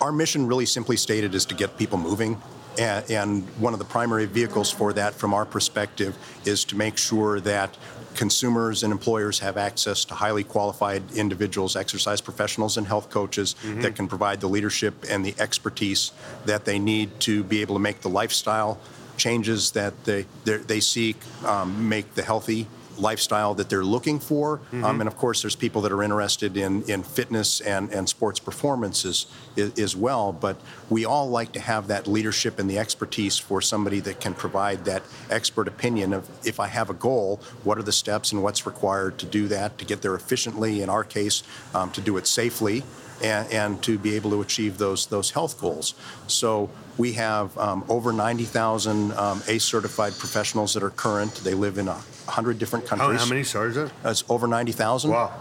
our 0.00 0.12
mission, 0.12 0.46
really 0.46 0.66
simply 0.66 0.96
stated, 0.96 1.34
is 1.34 1.44
to 1.46 1.54
get 1.54 1.78
people 1.78 1.98
moving. 1.98 2.40
And, 2.76 3.08
and 3.08 3.42
one 3.60 3.72
of 3.72 3.78
the 3.78 3.84
primary 3.84 4.26
vehicles 4.26 4.70
for 4.70 4.92
that, 4.94 5.14
from 5.14 5.32
our 5.32 5.44
perspective, 5.44 6.16
is 6.44 6.64
to 6.64 6.76
make 6.76 6.98
sure 6.98 7.40
that 7.40 7.76
consumers 8.14 8.82
and 8.82 8.92
employers 8.92 9.38
have 9.40 9.56
access 9.56 10.04
to 10.06 10.14
highly 10.14 10.44
qualified 10.44 11.02
individuals, 11.12 11.76
exercise 11.76 12.20
professionals, 12.20 12.76
and 12.76 12.86
health 12.86 13.10
coaches 13.10 13.56
mm-hmm. 13.62 13.80
that 13.80 13.96
can 13.96 14.08
provide 14.08 14.40
the 14.40 14.48
leadership 14.48 15.04
and 15.08 15.24
the 15.24 15.34
expertise 15.38 16.12
that 16.44 16.64
they 16.64 16.78
need 16.78 17.20
to 17.20 17.44
be 17.44 17.60
able 17.60 17.74
to 17.74 17.80
make 17.80 18.00
the 18.00 18.08
lifestyle 18.08 18.78
changes 19.16 19.70
that 19.72 20.04
they 20.04 20.26
they 20.44 20.80
seek, 20.80 21.16
um, 21.44 21.88
make 21.88 22.14
the 22.14 22.22
healthy 22.22 22.66
lifestyle 22.98 23.54
that 23.54 23.68
they're 23.68 23.84
looking 23.84 24.18
for. 24.18 24.58
Mm-hmm. 24.58 24.84
Um, 24.84 25.00
and 25.00 25.08
of 25.08 25.16
course, 25.16 25.42
there's 25.42 25.56
people 25.56 25.82
that 25.82 25.92
are 25.92 26.02
interested 26.02 26.56
in, 26.56 26.82
in 26.84 27.02
fitness 27.02 27.60
and, 27.60 27.90
and 27.92 28.08
sports 28.08 28.38
performances 28.40 29.26
as, 29.56 29.78
as 29.78 29.96
well. 29.96 30.32
But 30.32 30.56
we 30.90 31.04
all 31.04 31.28
like 31.28 31.52
to 31.52 31.60
have 31.60 31.88
that 31.88 32.06
leadership 32.06 32.58
and 32.58 32.68
the 32.68 32.78
expertise 32.78 33.38
for 33.38 33.60
somebody 33.60 34.00
that 34.00 34.20
can 34.20 34.34
provide 34.34 34.84
that 34.84 35.02
expert 35.30 35.68
opinion 35.68 36.12
of 36.12 36.28
if 36.46 36.60
I 36.60 36.68
have 36.68 36.90
a 36.90 36.94
goal, 36.94 37.40
what 37.62 37.78
are 37.78 37.82
the 37.82 37.92
steps 37.92 38.32
and 38.32 38.42
what's 38.42 38.66
required 38.66 39.18
to 39.18 39.26
do 39.26 39.48
that, 39.48 39.78
to 39.78 39.84
get 39.84 40.02
there 40.02 40.14
efficiently, 40.14 40.82
in 40.82 40.88
our 40.88 41.04
case, 41.04 41.42
um, 41.74 41.90
to 41.92 42.00
do 42.00 42.16
it 42.16 42.26
safely. 42.26 42.82
And, 43.22 43.50
and, 43.52 43.82
to 43.84 43.96
be 43.96 44.16
able 44.16 44.30
to 44.30 44.40
achieve 44.40 44.76
those 44.76 45.06
those 45.06 45.30
health 45.30 45.60
goals. 45.60 45.94
So 46.26 46.68
we 46.98 47.12
have 47.12 47.56
um, 47.56 47.84
over 47.88 48.12
90,000 48.12 49.12
um, 49.12 49.40
ACE 49.46 49.64
certified 49.64 50.14
professionals 50.18 50.74
that 50.74 50.82
are 50.82 50.90
current. 50.90 51.32
They 51.36 51.54
live 51.54 51.78
in 51.78 51.86
a 51.86 52.00
100 52.26 52.58
different 52.58 52.86
countries. 52.86 53.18
How, 53.18 53.24
how 53.24 53.28
many 53.28 53.44
stars 53.44 53.76
are 53.76 53.86
there? 53.86 54.10
It's 54.10 54.24
over 54.28 54.46
90,000. 54.46 55.10
Wow. 55.10 55.32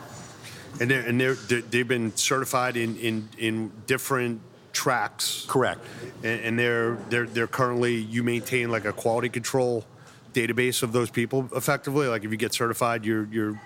And, 0.80 0.90
they're, 0.90 1.02
and 1.02 1.20
they're, 1.20 1.36
they've 1.36 1.88
been 1.88 2.16
certified 2.16 2.78
in, 2.78 2.98
in, 2.98 3.30
in 3.38 3.72
different 3.86 4.42
tracks. 4.72 5.46
Correct. 5.48 5.82
And, 6.24 6.42
and 6.42 6.60
they're, 6.60 6.96
they're, 7.10 7.26
they're 7.28 7.48
currently, 7.48 7.96
you 7.96 8.24
maintain 8.24 8.70
like 8.72 8.86
a 8.86 8.94
quality 8.94 9.30
control 9.30 9.86
database 10.34 10.84
of 10.84 10.92
those 10.92 11.10
people 11.10 11.48
effectively? 11.56 12.08
Like 12.08 12.24
if 12.24 12.32
you 12.32 12.38
get 12.38 12.54
certified, 12.54 13.06
you're, 13.06 13.26
you're 13.26 13.62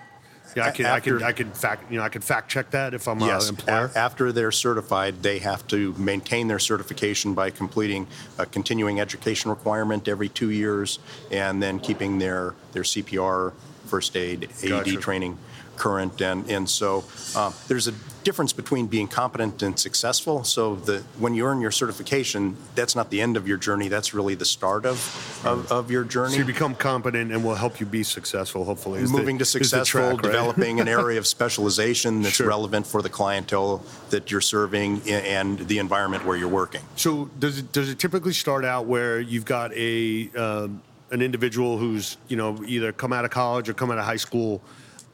Yeah, 0.56 0.66
I 0.66 0.70
can, 0.70 0.86
I 0.86 0.96
after- 0.96 1.18
can, 1.18 1.26
I 1.26 1.32
can 1.32 1.50
fact, 1.52 1.90
you 1.90 1.98
know, 1.98 2.04
I 2.04 2.08
can 2.08 2.22
fact 2.22 2.50
check 2.50 2.70
that 2.70 2.94
if 2.94 3.06
I'm 3.08 3.20
Yes, 3.20 3.48
an 3.48 3.56
employer. 3.56 3.90
a- 3.94 3.98
after 3.98 4.32
they're 4.32 4.52
certified, 4.52 5.22
they 5.22 5.38
have 5.38 5.66
to 5.68 5.94
maintain 5.98 6.48
their 6.48 6.58
certification 6.58 7.34
by 7.34 7.50
completing 7.50 8.06
a 8.38 8.46
continuing 8.46 9.00
education 9.00 9.50
requirement 9.50 10.08
every 10.08 10.28
two 10.28 10.50
years, 10.50 10.98
and 11.30 11.62
then 11.62 11.78
keeping 11.80 12.18
their, 12.18 12.54
their 12.72 12.82
CPR, 12.84 13.52
first 13.86 14.16
aid, 14.16 14.48
AED 14.62 14.68
Gotcha. 14.68 14.96
training 14.98 15.38
current. 15.78 16.20
And, 16.20 16.48
and 16.50 16.68
so 16.68 17.04
um, 17.36 17.54
there's 17.68 17.88
a 17.88 17.92
difference 18.24 18.52
between 18.52 18.86
being 18.88 19.08
competent 19.08 19.62
and 19.62 19.78
successful. 19.78 20.44
So 20.44 20.74
the, 20.74 20.98
when 21.18 21.34
you 21.34 21.46
earn 21.46 21.60
your 21.62 21.70
certification, 21.70 22.56
that's 22.74 22.94
not 22.94 23.10
the 23.10 23.22
end 23.22 23.36
of 23.38 23.48
your 23.48 23.56
journey, 23.56 23.88
that's 23.88 24.12
really 24.12 24.34
the 24.34 24.44
start 24.44 24.84
of, 24.84 25.42
of, 25.46 25.72
of 25.72 25.90
your 25.90 26.04
journey. 26.04 26.32
so 26.32 26.38
you 26.38 26.44
become 26.44 26.74
competent 26.74 27.32
and 27.32 27.42
will 27.42 27.54
help 27.54 27.80
you 27.80 27.86
be 27.86 28.02
successful. 28.02 28.64
Hopefully, 28.64 29.00
is 29.00 29.10
the- 29.10 29.16
moving 29.18 29.38
to 29.38 29.44
successful, 29.46 30.00
track, 30.00 30.12
right? 30.14 30.22
developing 30.22 30.80
an 30.80 30.88
area 30.88 31.18
of 31.18 31.26
specialization 31.26 32.20
that's 32.22 32.34
Sure. 32.34 32.48
relevant 32.48 32.86
for 32.86 33.00
the 33.00 33.08
clientele 33.08 33.82
that 34.10 34.30
you're 34.30 34.40
serving 34.42 35.00
and 35.08 35.60
the 35.60 35.78
environment 35.78 36.26
where 36.26 36.36
you're 36.36 36.48
working. 36.48 36.82
So 36.96 37.30
does 37.38 37.58
it 37.58 37.72
does 37.72 37.88
it 37.88 37.98
typically 37.98 38.32
start 38.34 38.64
out 38.64 38.86
where 38.86 39.20
you've 39.20 39.44
got 39.46 39.72
a 39.74 40.28
um, 40.36 40.82
an 41.10 41.22
individual 41.22 41.78
who's 41.78 42.18
you 42.28 42.36
know 42.36 42.62
either 42.66 42.92
come 42.92 43.12
out 43.14 43.24
of 43.24 43.30
college 43.30 43.68
or 43.70 43.74
come 43.74 43.90
out 43.90 43.98
of 43.98 44.04
high 44.04 44.16
school? 44.16 44.60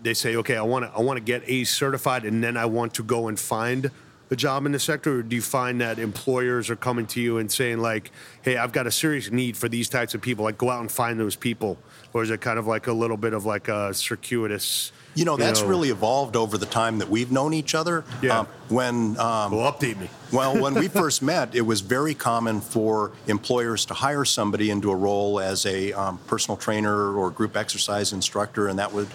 They 0.04 0.14
say, 0.14 0.37
okay, 0.37 0.56
I 0.56 0.62
want 0.62 0.84
to 0.84 0.92
I 0.96 1.00
want 1.00 1.16
to 1.16 1.25
get 1.25 1.42
A 1.46 1.64
certified, 1.64 2.25
and 2.25 2.44
then 2.44 2.56
I 2.56 2.66
want 2.66 2.94
to 2.94 3.02
go 3.02 3.28
and 3.28 3.40
find 3.40 3.90
a 4.30 4.37
job 4.37 4.66
in 4.66 4.73
the 4.73 4.78
sector. 4.78 5.18
Or 5.18 5.23
do 5.23 5.34
you 5.34 5.42
find 5.42 5.80
that 5.80 5.99
employers 5.99 6.68
are 6.68 6.76
coming 6.76 7.06
to 7.08 7.20
you 7.20 7.38
and 7.38 7.50
saying 7.50 7.78
like, 7.78 8.11
hey, 8.42 8.58
I've 8.58 8.73
got 8.73 8.87
a 8.87 8.90
serious 8.90 9.30
need 9.30 9.56
for 9.56 9.68
these 9.68 9.88
types 9.88 10.14
of 10.14 10.20
people. 10.20 10.44
Like, 10.44 10.58
go 10.58 10.68
out 10.68 10.80
and 10.82 10.92
find 10.92 11.18
those 11.18 11.37
people, 11.37 11.78
or 12.12 12.23
is 12.23 12.30
it 12.30 12.42
kind 12.42 12.58
of 12.58 12.66
like 12.66 12.87
a 12.87 12.92
little 12.92 13.16
bit 13.16 13.32
of 13.32 13.46
like 13.46 13.68
a 13.68 13.94
circuitous? 13.94 14.92
You 15.14 15.25
know, 15.25 15.37
that's 15.37 15.62
really 15.62 15.90
evolved 15.90 16.37
over 16.37 16.59
the 16.59 16.66
time 16.66 16.99
that 16.99 17.09
we've 17.09 17.30
known 17.30 17.54
each 17.54 17.75
other. 17.75 18.04
Yeah. 18.21 18.40
Um, 18.40 18.47
when 18.68 19.18
um, 19.18 19.52
Well, 19.52 19.73
update 19.73 19.99
me. 19.99 20.09
Well, 20.33 20.61
when 20.61 20.75
we 20.75 20.88
first 21.02 21.23
met, 21.23 21.54
it 21.54 21.61
was 21.61 21.80
very 21.80 22.12
common 22.12 22.61
for 22.61 23.12
employers 23.28 23.85
to 23.87 23.94
hire 23.94 24.25
somebody 24.25 24.68
into 24.68 24.90
a 24.90 24.97
role 24.97 25.38
as 25.38 25.64
a 25.64 25.92
um, 25.92 26.18
personal 26.26 26.56
trainer 26.56 27.14
or 27.16 27.30
group 27.30 27.56
exercise 27.56 28.12
instructor, 28.12 28.66
and 28.66 28.78
that 28.78 28.92
would 28.92 29.09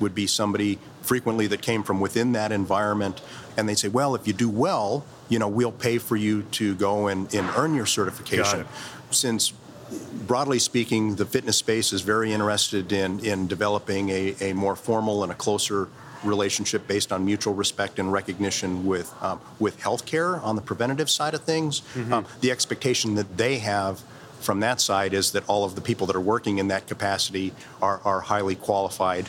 would 0.00 0.14
be 0.14 0.26
somebody 0.26 0.78
frequently 1.00 1.46
that 1.46 1.62
came 1.62 1.82
from 1.82 1.98
within 2.00 2.32
that 2.32 2.52
environment. 2.52 3.22
And 3.56 3.66
they'd 3.66 3.78
say, 3.78 3.88
"Well, 3.88 4.14
if 4.14 4.26
you 4.26 4.34
do 4.34 4.50
well, 4.50 5.06
you 5.30 5.38
know, 5.38 5.48
we'll 5.48 5.72
pay 5.72 5.96
for 5.96 6.16
you 6.16 6.42
to 6.42 6.74
go 6.74 7.06
and, 7.06 7.32
and 7.34 7.48
earn 7.56 7.74
your 7.74 7.86
certification." 7.86 8.66
Since 9.10 9.54
broadly 10.26 10.58
speaking, 10.58 11.16
the 11.16 11.26
fitness 11.26 11.56
space 11.56 11.92
is 11.92 12.02
very 12.02 12.32
interested 12.32 12.92
in, 12.92 13.20
in 13.20 13.46
developing 13.46 14.10
a, 14.10 14.34
a 14.40 14.52
more 14.52 14.76
formal 14.76 15.22
and 15.22 15.32
a 15.32 15.34
closer 15.34 15.88
relationship 16.24 16.86
based 16.88 17.12
on 17.12 17.24
mutual 17.24 17.54
respect 17.54 17.98
and 17.98 18.12
recognition 18.12 18.86
with, 18.86 19.14
um, 19.22 19.40
with 19.58 19.78
healthcare 19.80 20.42
on 20.42 20.56
the 20.56 20.62
preventative 20.62 21.08
side 21.08 21.34
of 21.34 21.42
things. 21.42 21.82
Um, 22.12 22.26
the 22.40 22.50
expectation 22.50 23.14
that 23.14 23.36
they 23.36 23.58
have 23.58 24.02
from 24.40 24.60
that 24.60 24.80
side 24.80 25.14
is 25.14 25.32
that 25.32 25.48
all 25.48 25.64
of 25.64 25.74
the 25.74 25.80
people 25.80 26.06
that 26.08 26.16
are 26.16 26.20
working 26.20 26.58
in 26.58 26.68
that 26.68 26.86
capacity 26.86 27.52
are, 27.80 28.00
are 28.04 28.20
highly 28.20 28.54
qualified 28.54 29.28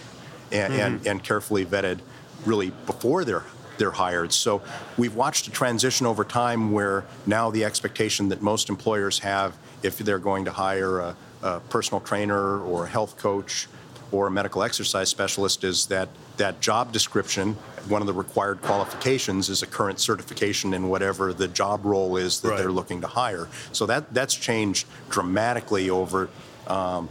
and, 0.51 0.73
and, 0.73 1.07
and 1.07 1.23
carefully 1.23 1.65
vetted 1.65 1.99
really 2.45 2.71
before 2.85 3.25
they're 3.25 3.43
they're 3.77 3.91
hired. 3.91 4.33
So 4.33 4.61
we've 4.97 5.15
watched 5.15 5.47
a 5.47 5.51
transition 5.51 6.07
over 6.07 6.23
time 6.23 6.71
where 6.71 7.05
now 7.27 7.51
the 7.51 7.63
expectation 7.63 8.29
that 8.29 8.41
most 8.41 8.69
employers 8.69 9.19
have 9.19 9.55
if 9.88 9.98
they're 9.98 10.20
going 10.20 10.46
to 10.46 10.51
hire 10.51 11.00
a, 11.00 11.15
a 11.41 11.60
personal 11.70 12.01
trainer 12.01 12.60
or 12.62 12.86
a 12.86 12.88
health 12.88 13.17
coach 13.17 13.67
or 14.12 14.27
a 14.27 14.32
medical 14.32 14.62
exercise 14.63 15.10
specialist 15.10 15.63
is 15.63 15.88
that 15.88 16.10
that 16.38 16.62
job 16.62 16.91
description, 16.91 17.53
one 17.88 18.01
of 18.01 18.08
the 18.08 18.13
required 18.13 18.62
qualifications 18.62 19.50
is 19.50 19.63
a 19.63 19.67
current 19.67 20.00
certification 20.00 20.74
in 20.74 20.88
whatever 20.88 21.34
the 21.34 21.48
job 21.48 21.84
role 21.84 22.15
is 22.17 22.41
that 22.41 22.50
Right. 22.50 22.58
they're 22.60 22.72
looking 22.72 23.01
to 23.01 23.08
hire. 23.08 23.48
So 23.72 23.86
that 23.88 24.13
that's 24.13 24.36
changed 24.36 24.86
dramatically 25.10 25.89
over 25.89 26.29
um, 26.67 27.10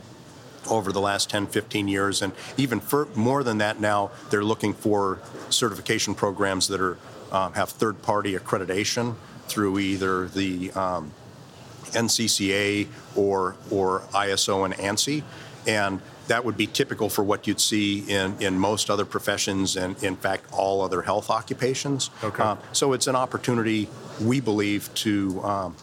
over 0.69 0.91
the 0.93 1.01
last 1.01 1.31
10, 1.31 1.47
15 1.47 1.87
years. 1.89 2.23
And 2.23 2.33
even 2.57 2.81
for, 2.81 3.07
more 3.15 3.45
than 3.45 3.59
that 3.59 3.81
now, 3.81 4.11
they're 4.31 4.45
looking 4.45 4.75
for 4.75 5.21
certification 5.49 6.13
programs 6.15 6.67
that 6.69 6.81
are, 6.81 6.99
um, 7.31 7.53
have 7.53 7.69
third-party 7.71 8.35
accreditation 8.37 9.15
through 9.47 9.79
either 9.79 10.27
the 10.27 10.73
um, 10.73 11.13
NCCA 11.93 12.89
or, 13.15 13.57
or 13.71 14.01
ISO 14.13 14.65
and 14.65 14.75
ANSI. 14.75 15.23
And 15.67 16.01
that 16.29 16.45
would 16.45 16.57
be 16.57 16.67
typical 16.67 17.09
for 17.09 17.23
what 17.23 17.47
you'd 17.47 17.61
see 17.61 18.01
in, 18.11 18.37
in 18.41 18.59
most 18.59 18.91
other 18.91 19.05
professions 19.05 19.77
and, 19.77 20.01
in 20.03 20.17
fact, 20.17 20.47
all 20.53 20.83
other 20.83 21.03
health 21.03 21.31
occupations. 21.31 22.11
Okay. 22.23 22.43
Um, 22.43 22.59
so 22.73 22.93
it's 22.93 23.07
an 23.07 23.17
opportunity, 23.17 23.89
we 24.21 24.41
believe, 24.41 24.93
to 24.95 25.43
um, 25.43 25.77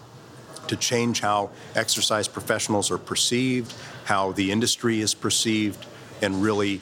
to 0.68 0.76
change 0.76 1.20
how 1.20 1.50
exercise 1.76 2.28
professionals 2.28 2.90
are 2.92 2.98
perceived, 2.98 3.74
how 4.06 4.32
the 4.32 4.52
industry 4.52 5.02
is 5.02 5.14
perceived, 5.14 5.86
and 6.22 6.42
really 6.42 6.82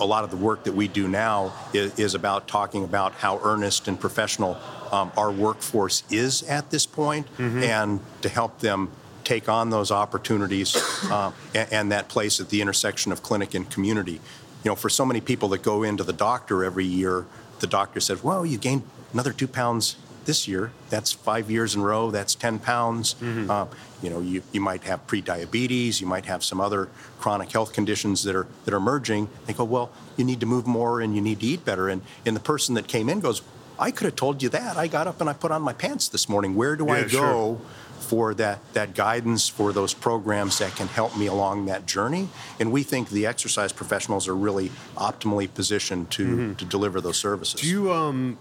a 0.00 0.04
lot 0.04 0.24
of 0.24 0.30
the 0.30 0.36
work 0.36 0.64
that 0.64 0.72
we 0.72 0.88
do 0.88 1.08
now 1.08 1.52
is, 1.72 1.98
is 1.98 2.14
about 2.14 2.48
talking 2.48 2.84
about 2.84 3.12
how 3.12 3.40
earnest 3.42 3.88
and 3.88 3.98
professional 3.98 4.56
um, 4.90 5.10
our 5.16 5.30
workforce 5.30 6.02
is 6.10 6.42
at 6.44 6.70
this 6.70 6.86
point 6.86 7.26
and 7.38 8.00
to 8.20 8.28
help 8.28 8.60
them 8.60 8.90
take 9.24 9.48
on 9.48 9.70
those 9.70 9.90
opportunities 9.90 10.76
uh, 11.10 11.32
and, 11.54 11.72
and 11.72 11.92
that 11.92 12.08
place 12.08 12.40
at 12.40 12.48
the 12.48 12.60
intersection 12.60 13.12
of 13.12 13.22
clinic 13.22 13.54
and 13.54 13.70
community. 13.70 14.20
You 14.64 14.70
know, 14.70 14.74
for 14.74 14.88
so 14.88 15.04
many 15.04 15.20
people 15.20 15.48
that 15.50 15.62
go 15.62 15.82
into 15.82 16.04
the 16.04 16.12
doctor 16.12 16.64
every 16.64 16.84
year, 16.84 17.24
the 17.60 17.66
doctor 17.66 18.00
says, 18.00 18.22
well, 18.22 18.44
you 18.44 18.58
gained 18.58 18.82
another 19.12 19.32
two 19.32 19.48
pounds 19.48 19.96
this 20.26 20.46
year. 20.48 20.72
That's 20.90 21.12
five 21.12 21.50
years 21.50 21.74
in 21.74 21.80
a 21.80 21.84
row. 21.84 22.10
That's 22.10 22.34
10 22.34 22.58
pounds. 22.60 23.14
Uh, 23.22 23.66
you 24.02 24.10
know, 24.10 24.20
you, 24.20 24.42
you 24.52 24.60
might 24.60 24.82
have 24.84 25.06
pre-diabetes. 25.06 26.00
You 26.00 26.06
might 26.06 26.24
have 26.26 26.42
some 26.44 26.60
other 26.60 26.88
chronic 27.20 27.52
health 27.52 27.72
conditions 27.72 28.22
that 28.24 28.34
are 28.34 28.46
that 28.64 28.74
are 28.74 28.78
emerging. 28.78 29.28
They 29.46 29.52
go, 29.52 29.64
well, 29.64 29.90
you 30.16 30.24
need 30.24 30.40
to 30.40 30.46
move 30.46 30.66
more 30.66 31.00
and 31.00 31.14
you 31.14 31.20
need 31.22 31.40
to 31.40 31.46
eat 31.46 31.64
better. 31.64 31.88
And 31.88 32.02
and 32.26 32.34
the 32.36 32.40
person 32.40 32.74
that 32.74 32.88
came 32.88 33.08
in 33.08 33.20
goes, 33.20 33.42
I 33.78 33.90
could 33.90 34.04
have 34.06 34.16
told 34.16 34.42
you 34.42 34.48
that. 34.50 34.76
I 34.76 34.86
got 34.88 35.06
up 35.06 35.20
and 35.20 35.30
I 35.30 35.32
put 35.32 35.50
on 35.50 35.62
my 35.62 35.72
pants 35.72 36.08
this 36.08 36.28
morning. 36.28 36.54
Where 36.54 36.76
do 36.76 36.88
I 36.88 37.02
go? 37.02 37.08
sure. 37.08 37.58
For 38.02 38.34
that, 38.34 38.58
that 38.74 38.94
guidance, 38.94 39.48
for 39.48 39.72
those 39.72 39.94
programs 39.94 40.58
that 40.58 40.74
can 40.76 40.88
help 40.88 41.16
me 41.16 41.26
along 41.26 41.66
that 41.66 41.86
journey. 41.86 42.28
And 42.60 42.72
we 42.72 42.82
think 42.82 43.08
the 43.10 43.26
exercise 43.26 43.72
professionals 43.72 44.28
are 44.28 44.34
really 44.36 44.70
optimally 44.96 45.52
positioned 45.52 46.10
to, 46.12 46.54
to 46.54 46.64
deliver 46.64 47.00
those 47.00 47.16
services. 47.16 47.60
Do 47.60 47.68
you 47.68 47.92
um 47.92 48.38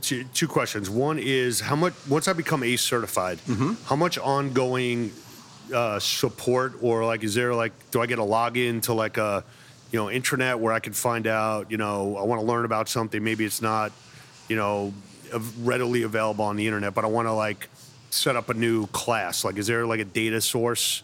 two, 0.00 0.24
two 0.34 0.48
questions. 0.48 0.90
One 0.90 1.18
is 1.18 1.60
how 1.60 1.76
much 1.76 1.94
once 2.08 2.28
I 2.28 2.32
become 2.32 2.62
ACE 2.62 2.82
certified, 2.82 3.38
Mm-hmm. 3.46 3.74
how 3.86 3.96
much 3.96 4.18
ongoing 4.18 5.12
uh, 5.72 5.98
support 5.98 6.74
or 6.82 7.04
like 7.04 7.22
is 7.24 7.34
there 7.34 7.54
like 7.54 7.72
do 7.90 8.00
I 8.02 8.06
get 8.06 8.18
a 8.18 8.22
login 8.22 8.82
to 8.82 8.92
like 8.94 9.16
a 9.16 9.44
you 9.90 9.98
know 9.98 10.06
intranet 10.06 10.58
where 10.58 10.72
I 10.72 10.80
can 10.80 10.92
find 10.92 11.26
out 11.26 11.70
you 11.70 11.76
know 11.78 12.16
I 12.16 12.22
want 12.24 12.40
to 12.42 12.46
learn 12.46 12.64
about 12.64 12.88
something 12.88 13.22
maybe 13.22 13.44
it's 13.44 13.62
not 13.62 13.92
you 14.48 14.56
know 14.56 14.92
readily 15.60 16.02
available 16.02 16.44
on 16.44 16.56
the 16.56 16.66
internet 16.66 16.92
but 16.94 17.04
I 17.04 17.08
want 17.08 17.26
to 17.28 17.32
like 17.32 17.68
set 18.12 18.36
up 18.36 18.50
a 18.50 18.54
new 18.54 18.86
class 18.88 19.44
like 19.44 19.56
is 19.56 19.66
there 19.66 19.86
like 19.86 20.00
a 20.00 20.04
data 20.04 20.40
source 20.40 21.02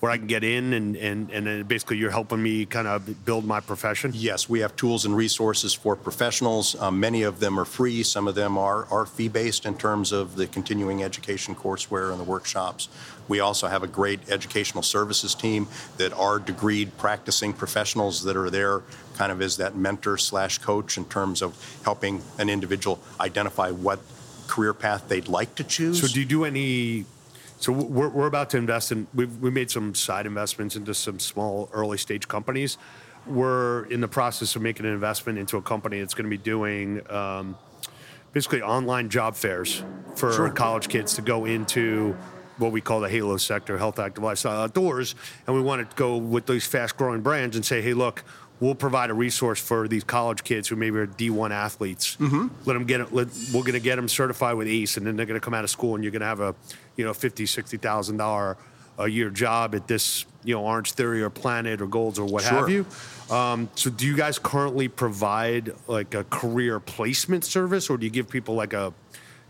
where 0.00 0.10
I 0.10 0.16
can 0.16 0.26
get 0.26 0.42
in 0.42 0.72
and 0.72 0.96
and 0.96 1.30
and 1.30 1.46
then 1.46 1.62
basically 1.64 1.98
you're 1.98 2.10
helping 2.10 2.42
me 2.42 2.64
kind 2.64 2.88
of 2.88 3.24
build 3.24 3.44
my 3.44 3.60
profession? 3.60 4.12
Yes, 4.14 4.48
we 4.48 4.60
have 4.60 4.74
tools 4.74 5.04
and 5.04 5.14
resources 5.14 5.74
for 5.74 5.94
professionals. 5.94 6.74
Um, 6.80 6.98
many 6.98 7.22
of 7.22 7.38
them 7.38 7.60
are 7.60 7.66
free. 7.66 8.02
Some 8.02 8.26
of 8.26 8.34
them 8.34 8.56
are, 8.56 8.86
are 8.86 9.04
fee 9.04 9.28
based 9.28 9.66
in 9.66 9.76
terms 9.76 10.10
of 10.12 10.36
the 10.36 10.46
continuing 10.46 11.02
education 11.02 11.54
courseware 11.54 12.10
and 12.10 12.18
the 12.18 12.24
workshops. 12.24 12.88
We 13.28 13.40
also 13.40 13.68
have 13.68 13.82
a 13.82 13.86
great 13.86 14.20
educational 14.30 14.82
services 14.82 15.34
team 15.34 15.68
that 15.98 16.12
are 16.14 16.40
degreed 16.40 16.88
practicing 16.96 17.52
professionals 17.52 18.24
that 18.24 18.36
are 18.36 18.50
there 18.50 18.82
kind 19.16 19.30
of 19.30 19.42
as 19.42 19.58
that 19.58 19.76
mentor 19.76 20.16
slash 20.16 20.58
coach 20.58 20.96
in 20.96 21.04
terms 21.04 21.42
of 21.42 21.54
helping 21.84 22.22
an 22.38 22.48
individual 22.48 22.98
identify 23.20 23.70
what 23.70 24.00
career 24.50 24.74
path 24.74 25.08
they'd 25.08 25.28
like 25.28 25.54
to 25.54 25.64
choose. 25.64 26.00
So 26.00 26.06
do 26.08 26.18
you 26.20 26.26
do 26.26 26.44
any? 26.44 27.04
So 27.58 27.72
we're, 27.72 28.08
we're 28.08 28.26
about 28.26 28.50
to 28.50 28.56
invest 28.56 28.90
in. 28.92 29.06
We've 29.14 29.34
we 29.38 29.50
made 29.50 29.70
some 29.70 29.94
side 29.94 30.26
investments 30.26 30.76
into 30.76 30.92
some 30.94 31.18
small 31.20 31.68
early 31.72 31.98
stage 31.98 32.26
companies. 32.26 32.76
We're 33.26 33.84
in 33.84 34.00
the 34.00 34.08
process 34.08 34.56
of 34.56 34.62
making 34.62 34.86
an 34.86 34.92
investment 34.92 35.38
into 35.38 35.56
a 35.56 35.62
company 35.62 36.00
that's 36.00 36.14
going 36.14 36.24
to 36.30 36.36
be 36.38 36.42
doing 36.42 37.00
um, 37.10 37.56
basically 38.32 38.62
online 38.62 39.08
job 39.10 39.36
fairs 39.36 39.84
for 40.16 40.32
Sure. 40.32 40.50
college 40.50 40.88
kids 40.88 41.14
to 41.14 41.22
go 41.22 41.44
into 41.44 42.16
what 42.56 42.72
we 42.72 42.80
call 42.80 43.00
the 43.00 43.08
Halo 43.08 43.36
sector, 43.36 43.78
health, 43.78 43.98
active 43.98 44.24
lifestyle, 44.24 44.60
outdoors, 44.62 45.14
and 45.46 45.54
we 45.54 45.62
want 45.62 45.88
to 45.88 45.96
go 45.96 46.16
with 46.16 46.46
these 46.46 46.66
fast 46.66 46.96
growing 46.96 47.20
brands 47.22 47.56
and 47.56 47.64
say, 47.64 47.80
hey, 47.82 47.94
look. 47.94 48.24
We'll 48.60 48.74
provide 48.74 49.08
a 49.10 49.14
resource 49.14 49.58
for 49.58 49.88
these 49.88 50.04
college 50.04 50.44
kids 50.44 50.68
who 50.68 50.76
maybe 50.76 50.98
are 50.98 51.06
D1 51.06 51.50
athletes. 51.50 52.16
Mm-hmm. 52.16 52.48
Let 52.66 52.74
them 52.74 52.84
get. 52.84 53.12
Let, 53.12 53.28
we're 53.54 53.62
going 53.62 53.72
to 53.72 53.80
get 53.80 53.96
them 53.96 54.06
certified 54.06 54.56
with 54.56 54.68
ACE, 54.68 54.98
and 54.98 55.06
then 55.06 55.16
they're 55.16 55.26
going 55.26 55.40
to 55.40 55.44
come 55.44 55.54
out 55.54 55.64
of 55.64 55.70
school, 55.70 55.94
and 55.94 56.04
you're 56.04 56.10
going 56.10 56.20
to 56.20 56.26
have 56.26 56.40
a, 56.40 56.54
you 56.96 57.04
know, 57.04 57.14
fifty, 57.14 57.46
sixty 57.46 57.78
thousand 57.78 58.18
dollar 58.18 58.56
a 58.98 59.08
year 59.08 59.30
job 59.30 59.74
at 59.74 59.88
this 59.88 60.26
you 60.44 60.54
know 60.54 60.62
Orange 60.62 60.92
Theory 60.92 61.22
or 61.22 61.30
Planet 61.30 61.80
or 61.80 61.86
Golds 61.86 62.18
or 62.18 62.26
what 62.26 62.42
Sure. 62.42 62.58
have 62.58 62.68
you. 62.68 62.84
Um, 63.34 63.70
so 63.74 63.88
do 63.88 64.06
you 64.06 64.14
guys 64.14 64.38
currently 64.38 64.88
provide 64.88 65.72
like 65.86 66.14
a 66.14 66.24
career 66.24 66.80
placement 66.80 67.44
service, 67.44 67.88
or 67.88 67.96
do 67.96 68.04
you 68.04 68.10
give 68.10 68.28
people 68.28 68.56
like 68.56 68.74
a 68.74 68.92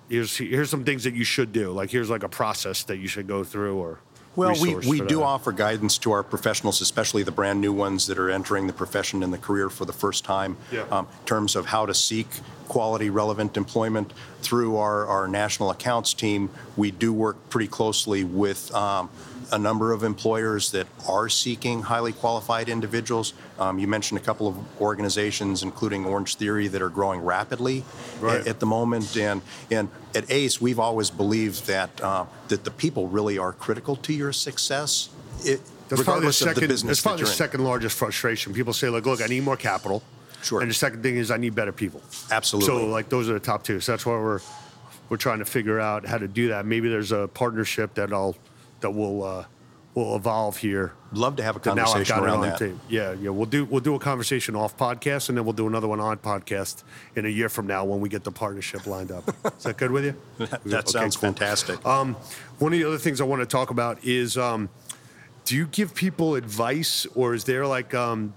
here's 0.08 0.36
here's 0.36 0.70
some 0.70 0.84
things 0.84 1.02
that 1.04 1.14
you 1.14 1.24
should 1.24 1.52
do, 1.52 1.72
like 1.72 1.90
here's 1.90 2.10
like 2.10 2.22
a 2.22 2.28
process 2.28 2.84
that 2.84 2.98
you 2.98 3.08
should 3.08 3.26
go 3.26 3.42
through, 3.42 3.76
or 3.76 3.98
Well, 4.36 4.54
we, 4.60 4.76
we 4.76 5.00
do 5.00 5.22
offer 5.22 5.50
guidance 5.50 5.98
to 5.98 6.12
our 6.12 6.22
professionals, 6.22 6.80
especially 6.80 7.24
the 7.24 7.32
brand 7.32 7.60
new 7.60 7.72
ones 7.72 8.06
that 8.06 8.18
are 8.18 8.30
entering 8.30 8.68
the 8.68 8.72
profession 8.72 9.22
and 9.24 9.32
the 9.32 9.38
career 9.38 9.68
for 9.68 9.84
the 9.84 9.92
first 9.92 10.24
time, 10.24 10.56
Yeah. 10.70 10.82
um, 10.90 11.06
in 11.20 11.26
terms 11.26 11.56
of 11.56 11.66
how 11.66 11.84
to 11.86 11.94
seek 11.94 12.28
quality, 12.68 13.10
relevant 13.10 13.56
employment. 13.56 14.12
Through 14.42 14.76
our, 14.76 15.04
our 15.06 15.26
national 15.26 15.70
accounts 15.70 16.14
team, 16.14 16.48
we 16.76 16.92
do 16.92 17.12
work 17.12 17.36
pretty 17.50 17.66
closely 17.66 18.22
with 18.22 18.72
um, 18.72 19.10
a 19.52 19.58
number 19.58 19.92
of 19.92 20.02
employers 20.04 20.70
that 20.72 20.86
are 21.08 21.28
seeking 21.28 21.82
highly 21.82 22.12
qualified 22.12 22.68
individuals. 22.68 23.32
Um, 23.58 23.78
you 23.78 23.86
mentioned 23.88 24.20
a 24.20 24.22
couple 24.22 24.46
of 24.48 24.56
organizations, 24.80 25.62
including 25.62 26.04
Orange 26.04 26.36
Theory, 26.36 26.68
that 26.68 26.82
are 26.82 26.88
growing 26.88 27.20
rapidly 27.20 27.84
Right. 28.20 28.46
at 28.46 28.60
the 28.60 28.66
moment. 28.66 29.16
And 29.16 29.42
and 29.70 29.88
at 30.14 30.30
ACE, 30.30 30.60
we've 30.60 30.78
always 30.78 31.10
believed 31.10 31.66
that 31.66 31.90
uh, 32.00 32.26
that 32.48 32.64
the 32.64 32.70
people 32.70 33.08
really 33.08 33.38
are 33.38 33.52
critical 33.52 33.96
to 33.96 34.12
your 34.12 34.32
success. 34.32 35.08
It, 35.44 35.60
That's 35.88 36.02
probably 36.02 36.26
the 36.26 36.32
second. 36.32 36.62
the 36.62 36.68
business 36.68 36.90
that's 36.98 37.00
probably 37.02 37.22
that 37.22 37.30
the 37.30 37.30
you're 37.30 37.32
in. 37.46 37.50
second 37.50 37.64
largest 37.64 37.96
frustration. 37.98 38.52
People 38.52 38.72
say 38.72 38.88
like, 38.88 39.06
look, 39.06 39.20
I 39.22 39.26
need 39.26 39.42
more 39.42 39.56
capital. 39.56 40.02
Sure. 40.42 40.60
And 40.60 40.70
the 40.70 40.74
second 40.74 41.02
thing 41.02 41.16
is 41.16 41.30
I 41.30 41.36
need 41.36 41.54
better 41.54 41.72
people. 41.72 42.00
Absolutely. 42.30 42.66
So 42.66 42.86
like 42.86 43.08
those 43.08 43.28
are 43.28 43.34
the 43.34 43.40
top 43.40 43.62
two. 43.64 43.80
So 43.80 43.92
that's 43.92 44.06
why 44.06 44.12
we're 44.14 44.40
we're 45.08 45.16
trying 45.16 45.40
to 45.40 45.44
figure 45.44 45.80
out 45.80 46.06
how 46.06 46.18
to 46.18 46.28
do 46.28 46.48
that. 46.48 46.64
Maybe 46.66 46.88
there's 46.88 47.10
a 47.12 47.28
partnership 47.34 47.94
that 47.94 48.12
I'll 48.12 48.36
that 48.80 48.90
will 48.90 49.22
uh, 49.24 49.44
will 49.94 50.14
evolve 50.16 50.56
here. 50.58 50.92
Love 51.12 51.34
to 51.36 51.42
have 51.42 51.56
a 51.56 51.58
That 51.58 51.76
conversation 51.76 52.18
around 52.22 52.42
that. 52.42 52.58
tape. 52.58 52.76
Yeah, 52.88 53.12
yeah. 53.20 53.30
We'll 53.30 53.46
do 53.46 53.64
we'll 53.64 53.80
do 53.80 53.94
a 53.94 53.98
conversation 53.98 54.54
off 54.54 54.76
podcast, 54.76 55.28
and 55.28 55.36
then 55.36 55.44
we'll 55.44 55.52
do 55.54 55.66
another 55.66 55.88
one 55.88 55.98
on 56.00 56.18
podcast 56.18 56.84
in 57.16 57.26
a 57.26 57.28
year 57.28 57.48
from 57.48 57.66
now 57.66 57.84
when 57.84 58.00
we 58.00 58.08
get 58.08 58.22
the 58.24 58.30
partnership 58.32 58.86
lined 58.86 59.10
up. 59.10 59.28
Is 59.58 59.64
that 59.64 59.76
good 59.76 59.90
with 59.90 60.04
you? 60.04 60.14
That 60.66 60.84
Okay, 60.84 60.90
sounds 60.90 61.16
cool. 61.16 61.28
fantastic. 61.32 61.84
Um, 61.84 62.14
one 62.58 62.72
of 62.72 62.78
the 62.78 62.84
other 62.86 62.98
things 62.98 63.20
I 63.20 63.24
want 63.24 63.40
to 63.42 63.46
talk 63.46 63.70
about 63.70 64.04
is 64.04 64.38
um, 64.38 64.68
do 65.44 65.56
you 65.56 65.66
give 65.66 65.94
people 65.94 66.36
advice 66.36 67.06
or 67.16 67.34
is 67.34 67.42
there 67.44 67.66
like 67.66 67.92
um, 67.92 68.34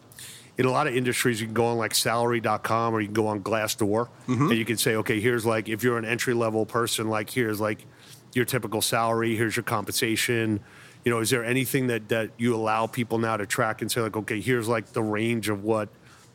in 0.57 0.65
a 0.65 0.71
lot 0.71 0.87
of 0.87 0.95
industries 0.95 1.39
you 1.39 1.45
can 1.45 1.53
go 1.53 1.65
on 1.65 1.77
like 1.77 1.93
salary.com 1.93 2.93
or 2.95 3.01
you 3.01 3.07
can 3.07 3.13
go 3.13 3.27
on 3.27 3.41
Glassdoor 3.43 4.07
Mm-hmm. 4.27 4.49
and 4.49 4.57
you 4.57 4.65
can 4.65 4.77
say, 4.77 4.95
okay, 4.95 5.19
here's 5.19 5.45
like 5.45 5.69
if 5.69 5.83
you're 5.83 5.97
an 5.99 6.05
entry 6.05 6.33
level 6.33 6.65
person, 6.65 7.09
like 7.09 7.29
here's 7.29 7.59
like 7.61 7.85
your 8.35 8.45
typical 8.45 8.81
salary, 8.81 9.35
here's 9.35 9.55
your 9.55 9.63
compensation. 9.63 10.59
You 11.05 11.11
know, 11.11 11.19
is 11.19 11.29
there 11.29 11.43
anything 11.43 11.87
that 11.87 12.09
that 12.09 12.31
you 12.37 12.55
allow 12.55 12.87
people 12.87 13.17
now 13.17 13.37
to 13.37 13.45
track 13.45 13.81
and 13.81 13.91
say 13.91 14.01
like, 14.01 14.15
okay, 14.15 14.39
here's 14.39 14.67
like 14.67 14.93
the 14.93 15.03
range 15.03 15.49
of 15.49 15.63
what 15.63 15.89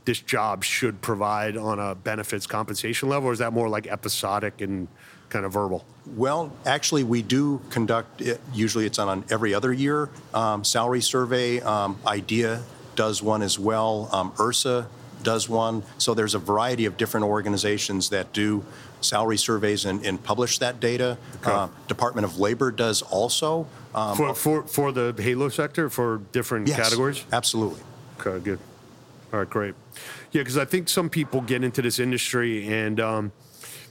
this 0.05 0.21
job 0.21 0.65
should 0.65 1.01
provide 1.03 1.57
on 1.57 1.79
a 1.79 1.95
benefits 1.95 2.47
compensation 2.47 3.09
level, 3.09 3.29
or 3.29 3.33
is 3.33 3.39
that 3.41 3.53
more 3.53 3.69
like 3.69 3.87
episodic 3.87 4.61
and 4.61 4.89
kind 5.29 5.45
of 5.45 5.53
verbal? 5.53 5.85
Well, 6.07 6.53
actually, 6.65 7.05
we 7.05 7.23
do 7.23 7.61
conduct 7.71 8.23
it. 8.23 8.41
Usually, 8.55 8.87
it's 8.87 8.99
on 8.99 9.09
an 9.09 9.25
every 9.31 9.55
other 9.55 9.73
year 9.73 10.09
um, 10.33 10.65
salary 10.65 11.03
survey. 11.03 11.61
Um, 11.61 11.99
IDEA 12.07 12.63
does 12.97 13.23
one 13.23 13.43
as 13.43 13.59
well. 13.59 14.09
Um, 14.13 14.33
IHRSA 14.33 14.87
does 15.29 15.47
one. 15.47 15.83
So 15.99 16.15
there's 16.15 16.35
a 16.35 16.39
variety 16.39 16.87
of 16.87 16.97
different 16.97 17.27
organizations 17.27 18.09
that 18.09 18.33
do 18.33 18.65
salary 19.03 19.37
surveys 19.37 19.85
and, 19.85 20.03
and 20.07 20.23
publish 20.23 20.57
that 20.59 20.81
data. 20.81 21.19
Okay. 21.43 21.53
Uh, 21.53 21.69
Department 21.87 22.25
of 22.25 22.39
Labor 22.39 22.71
does 22.71 23.03
also. 23.03 23.67
Um, 23.95 24.17
for, 24.17 24.35
for 24.35 24.63
for 24.63 24.93
the 24.93 25.15
Halo 25.19 25.51
sector 25.51 25.91
for 25.91 26.23
different 26.33 26.67
yes, 26.67 26.79
categories. 26.79 27.27
Absolutely. 27.31 27.83
Okay, 28.19 28.43
good. 28.43 28.59
All 29.33 29.41
right, 29.41 29.51
great. 29.51 29.75
Yeah, 30.33 30.41
because 30.41 30.57
I 30.57 30.65
think 30.65 30.89
some 30.89 31.11
people 31.11 31.43
get 31.43 31.63
into 31.63 31.83
this 31.83 31.99
industry 31.99 32.67
and 32.67 32.99
um, 32.99 33.33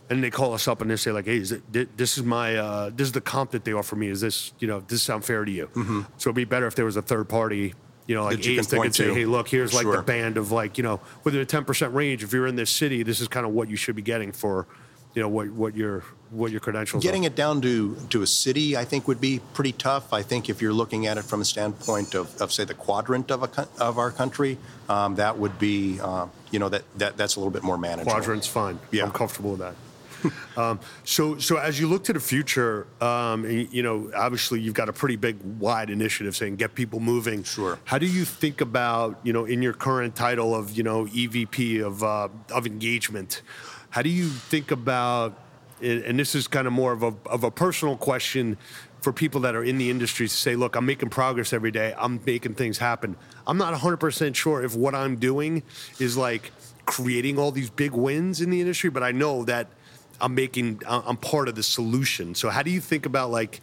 and 0.09 0.23
they 0.23 0.31
call 0.31 0.55
us 0.55 0.67
up 0.67 0.81
and 0.81 0.89
they 0.89 0.95
say 0.95 1.11
like, 1.11 1.25
"Hey, 1.25 1.37
is 1.37 1.51
it, 1.51 1.97
this 1.97 2.17
is 2.17 2.23
my 2.23 2.55
uh, 2.55 2.89
this 2.95 3.05
is 3.05 3.11
the 3.11 3.21
comp 3.21 3.51
that 3.51 3.63
they 3.63 3.73
offer 3.73 3.95
me. 3.95 4.07
Is 4.07 4.21
this 4.21 4.53
you 4.59 4.67
know 4.67 4.79
does 4.79 4.89
this 4.89 5.03
sound 5.03 5.23
fair 5.23 5.45
to 5.45 5.51
you?" 5.51 5.69
So 6.17 6.29
it'd 6.29 6.35
be 6.35 6.45
better 6.45 6.65
if 6.65 6.73
there 6.73 6.85
was 6.85 6.97
a 6.97 7.03
third 7.03 7.29
party. 7.29 7.75
You 8.07 8.15
know, 8.15 8.23
like. 8.23 8.37
That 8.37 8.45
you 8.45 8.55
can 8.61 8.69
that 8.69 8.81
could 8.81 8.95
say, 8.95 9.05
to. 9.05 9.13
"Hey, 9.13 9.25
look, 9.25 9.47
here's 9.49 9.73
like 9.73 9.85
the 9.85 10.01
band 10.01 10.37
of 10.37 10.51
like 10.51 10.77
you 10.77 10.83
know 10.83 10.99
within 11.23 11.41
a 11.41 11.45
ten 11.45 11.65
percent 11.65 11.93
range. 11.93 12.23
If 12.23 12.33
you're 12.33 12.47
in 12.47 12.55
this 12.55 12.71
city, 12.71 13.03
this 13.03 13.19
is 13.21 13.27
kind 13.27 13.45
of 13.45 13.51
what 13.51 13.69
you 13.69 13.75
should 13.75 13.95
be 13.95 14.01
getting 14.01 14.31
for, 14.31 14.65
you 15.13 15.21
know, 15.21 15.29
what 15.29 15.49
what 15.51 15.75
your 15.75 16.03
what 16.29 16.51
your 16.51 16.59
credentials. 16.59 17.03
Are. 17.03 17.07
Getting 17.07 17.23
are. 17.23 17.27
it 17.27 17.35
down 17.35 17.61
to, 17.61 17.95
to 18.09 18.21
a 18.21 18.27
city, 18.27 18.75
I 18.75 18.83
think, 18.83 19.07
would 19.07 19.21
be 19.21 19.39
pretty 19.53 19.71
tough. 19.71 20.11
I 20.11 20.23
think 20.23 20.49
if 20.49 20.61
you're 20.61 20.73
looking 20.73 21.07
at 21.07 21.17
it 21.17 21.23
from 21.23 21.39
a 21.39 21.45
standpoint 21.45 22.15
of, 22.15 22.41
of 22.41 22.51
say, 22.51 22.65
the 22.65 22.73
quadrant 22.73 23.31
of, 23.31 23.43
a, 23.43 23.67
of 23.79 23.97
our 23.97 24.11
country, 24.11 24.57
um, 24.89 25.15
that 25.15 25.37
would 25.37 25.57
be, 25.57 26.01
uh, 26.01 26.27
you 26.51 26.59
know, 26.59 26.67
that, 26.67 26.83
that 26.97 27.15
that's 27.15 27.37
a 27.37 27.39
little 27.39 27.51
bit 27.51 27.63
more 27.63 27.77
manageable. 27.77 28.11
quadrants 28.11 28.45
fine 28.47 28.77
Yeah. 28.91 29.03
i'm 29.05 29.11
comfortable 29.11 29.51
with 29.51 29.59
that 29.61 29.75
um, 30.57 30.79
so 31.03 31.37
so 31.37 31.57
as 31.57 31.79
you 31.79 31.87
look 31.87 32.03
to 32.03 32.13
the 32.13 32.19
future 32.19 32.87
um, 33.01 33.45
and, 33.45 33.71
you 33.71 33.83
know 33.83 34.11
obviously 34.15 34.59
you've 34.59 34.73
got 34.73 34.89
a 34.89 34.93
pretty 34.93 35.15
big 35.15 35.37
wide 35.59 35.89
initiative 35.89 36.35
saying 36.35 36.55
get 36.55 36.75
people 36.75 36.99
moving 36.99 37.43
Sure. 37.43 37.79
how 37.85 37.97
do 37.97 38.05
you 38.05 38.25
think 38.25 38.61
about 38.61 39.19
you 39.23 39.33
know 39.33 39.45
in 39.45 39.61
your 39.61 39.73
current 39.73 40.15
title 40.15 40.55
of 40.55 40.75
you 40.77 40.83
know 40.83 41.05
evp 41.05 41.81
of 41.83 42.03
uh, 42.03 42.27
of 42.51 42.65
engagement 42.65 43.41
how 43.89 44.01
do 44.01 44.09
you 44.09 44.27
think 44.27 44.71
about 44.71 45.37
and 45.81 46.03
and 46.03 46.19
this 46.19 46.35
is 46.35 46.47
kind 46.47 46.67
of 46.67 46.73
more 46.73 46.91
of 46.91 47.03
a, 47.03 47.13
of 47.27 47.43
a 47.43 47.51
personal 47.51 47.95
question 47.97 48.57
for 49.01 49.13
people 49.13 49.41
that 49.41 49.55
are 49.55 49.63
in 49.63 49.77
the 49.77 49.89
industry 49.89 50.27
to 50.27 50.33
say, 50.33 50.55
look, 50.55 50.75
I'm 50.75 50.85
making 50.85 51.09
progress 51.09 51.53
every 51.53 51.71
day. 51.71 51.93
I'm 51.97 52.19
making 52.25 52.55
things 52.55 52.77
happen. 52.77 53.15
I'm 53.45 53.57
not 53.57 53.73
100% 53.73 54.35
sure 54.35 54.63
if 54.63 54.75
what 54.75 54.95
I'm 54.95 55.17
doing 55.17 55.63
is 55.99 56.17
like 56.17 56.51
creating 56.85 57.37
all 57.37 57.51
these 57.51 57.69
big 57.69 57.91
wins 57.91 58.41
in 58.41 58.49
the 58.49 58.59
industry, 58.59 58.89
but 58.89 59.03
I 59.03 59.11
know 59.11 59.43
that 59.45 59.67
I'm 60.19 60.35
making, 60.35 60.81
I'm 60.87 61.17
part 61.17 61.47
of 61.47 61.55
the 61.55 61.63
solution. 61.63 62.35
So 62.35 62.49
how 62.49 62.63
do 62.63 62.71
you 62.71 62.79
think 62.79 63.05
about 63.05 63.31
like, 63.31 63.61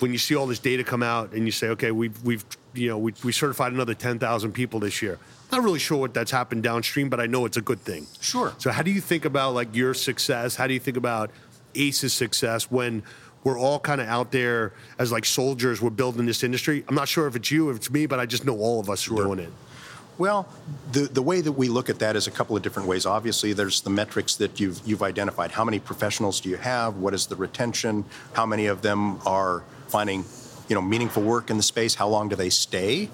when 0.00 0.12
you 0.12 0.18
see 0.18 0.36
all 0.36 0.46
this 0.46 0.60
data 0.60 0.84
come 0.84 1.02
out 1.02 1.32
and 1.32 1.44
you 1.44 1.50
say, 1.50 1.68
okay, 1.70 1.90
we've, 1.90 2.22
we've 2.22 2.44
you 2.74 2.88
know, 2.88 2.98
we, 2.98 3.14
we 3.24 3.32
certified 3.32 3.72
another 3.72 3.94
10,000 3.94 4.52
people 4.52 4.80
this 4.80 5.02
year. 5.02 5.18
Not 5.50 5.62
really 5.62 5.78
sure 5.78 5.98
what 5.98 6.14
that's 6.14 6.30
happened 6.30 6.62
downstream, 6.62 7.08
but 7.08 7.20
I 7.20 7.26
know 7.26 7.46
it's 7.46 7.56
a 7.56 7.62
good 7.62 7.80
thing. 7.80 8.06
Sure. 8.20 8.54
So 8.58 8.70
how 8.70 8.82
do 8.82 8.90
you 8.90 9.00
think 9.00 9.24
about 9.24 9.54
like 9.54 9.74
your 9.74 9.94
success? 9.94 10.54
How 10.54 10.66
do 10.66 10.74
you 10.74 10.80
think 10.80 10.96
about 10.96 11.30
Ace's 11.74 12.12
success 12.12 12.70
when 12.70 13.02
we're 13.44 13.58
all 13.58 13.80
kind 13.80 14.00
of 14.00 14.08
out 14.08 14.30
there 14.30 14.72
as 14.98 15.10
like 15.10 15.24
soldiers? 15.24 15.80
We're 15.80 15.90
building 15.90 16.26
this 16.26 16.44
industry. 16.44 16.84
I'm 16.86 16.94
not 16.94 17.08
sure 17.08 17.26
if 17.26 17.34
it's 17.34 17.50
you, 17.50 17.70
if 17.70 17.76
it's 17.78 17.90
me, 17.90 18.06
but 18.06 18.20
I 18.20 18.26
just 18.26 18.44
know 18.44 18.58
all 18.58 18.78
of 18.78 18.90
us 18.90 19.10
are 19.10 19.14
doing 19.16 19.38
it. 19.38 19.52
Well, 20.18 20.48
the, 20.90 21.02
the 21.02 21.22
way 21.22 21.40
that 21.40 21.52
we 21.52 21.68
look 21.68 21.88
at 21.88 22.00
that 22.00 22.16
is 22.16 22.26
a 22.26 22.32
couple 22.32 22.56
of 22.56 22.62
different 22.62 22.88
ways. 22.88 23.06
Obviously, 23.06 23.52
there's 23.52 23.82
the 23.82 23.90
metrics 23.90 24.34
that 24.36 24.58
you've, 24.58 24.80
you've 24.84 25.02
identified. 25.02 25.52
How 25.52 25.64
many 25.64 25.78
professionals 25.78 26.40
do 26.40 26.48
you 26.48 26.56
have? 26.56 26.96
What 26.96 27.14
is 27.14 27.26
the 27.26 27.36
retention? 27.36 28.04
How 28.32 28.44
many 28.44 28.66
of 28.66 28.82
them 28.82 29.20
are 29.24 29.62
finding 29.86 30.24
you 30.68 30.74
know, 30.74 30.82
meaningful 30.82 31.22
work 31.22 31.50
in 31.50 31.56
the 31.56 31.62
space? 31.62 31.94
How 31.94 32.08
long 32.08 32.28
do 32.28 32.36
they 32.36 32.50
stay? 32.50 33.08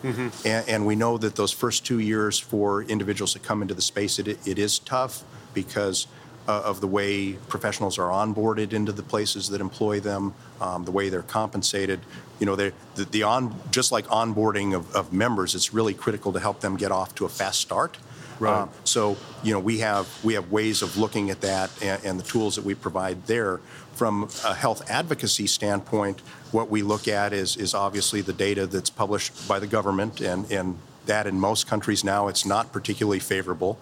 And, 0.47 0.69
and 0.69 0.87
we 0.87 0.97
know 0.97 1.19
that 1.19 1.37
those 1.37 1.53
first 1.53 1.85
two 1.85 2.01
years 2.01 2.39
for 2.39 2.83
individuals 2.83 3.35
that 3.35 3.43
come 3.43 3.63
into 3.63 3.75
the 3.75 3.83
space, 3.83 4.19
it, 4.19 4.27
it 4.27 4.59
is 4.59 4.79
tough 4.79 5.23
because 5.53 6.07
uh, 6.49 6.63
of 6.65 6.81
the 6.81 6.87
way 6.87 7.33
professionals 7.49 7.99
are 7.99 8.11
onboarded 8.11 8.73
into 8.73 8.93
the 8.93 9.03
places 9.03 9.49
that 9.49 9.61
employ 9.61 10.01
them, 10.01 10.35
um, 10.61 10.85
the 10.85 10.91
way 10.91 11.09
they're 11.09 11.23
compensated. 11.23 12.01
You 12.39 12.47
know, 12.47 12.57
the, 12.57 12.73
the 12.97 13.23
on 13.23 13.55
just 13.71 13.93
like 13.93 14.07
onboarding 14.09 14.75
of, 14.75 14.95
of 14.95 15.13
members, 15.13 15.55
it's 15.55 15.73
really 15.73 15.95
critical 15.95 16.33
to 16.33 16.41
help 16.41 16.61
them 16.61 16.77
get 16.77 16.91
off 16.91 17.15
to 17.17 17.25
a 17.25 17.29
fast 17.29 17.61
start. 17.61 17.97
Right. 18.41 18.63
Um, 18.63 18.71
so, 18.83 19.17
you 19.43 19.53
know, 19.53 19.61
we 19.61 19.79
have 19.79 20.09
we 20.25 20.35
have 20.35 20.51
ways 20.51 20.83
of 20.83 20.97
looking 20.97 21.31
at 21.31 21.41
that 21.43 21.71
and, 21.83 22.05
and 22.05 22.19
the 22.19 22.25
tools 22.25 22.57
that 22.57 22.65
we 22.65 22.75
provide 22.75 23.27
there. 23.27 23.61
From 23.95 24.29
a 24.45 24.55
health 24.55 24.91
advocacy 24.91 25.47
standpoint, 25.47 26.21
what 26.51 26.69
we 26.69 26.83
look 26.83 27.07
at 27.07 27.33
is 27.33 27.57
is 27.57 27.75
obviously 27.75 28.23
the 28.23 28.33
data 28.33 28.67
that's 28.67 28.91
published 28.91 29.47
by 29.47 29.61
the 29.61 29.69
government, 29.69 30.21
and 30.21 30.51
and 30.51 30.79
that 31.07 31.27
in 31.27 31.39
most 31.39 31.69
countries 31.69 32.03
now 32.03 32.29
it's 32.29 32.45
not 32.45 32.73
particularly 32.73 33.21
favorable 33.21 33.79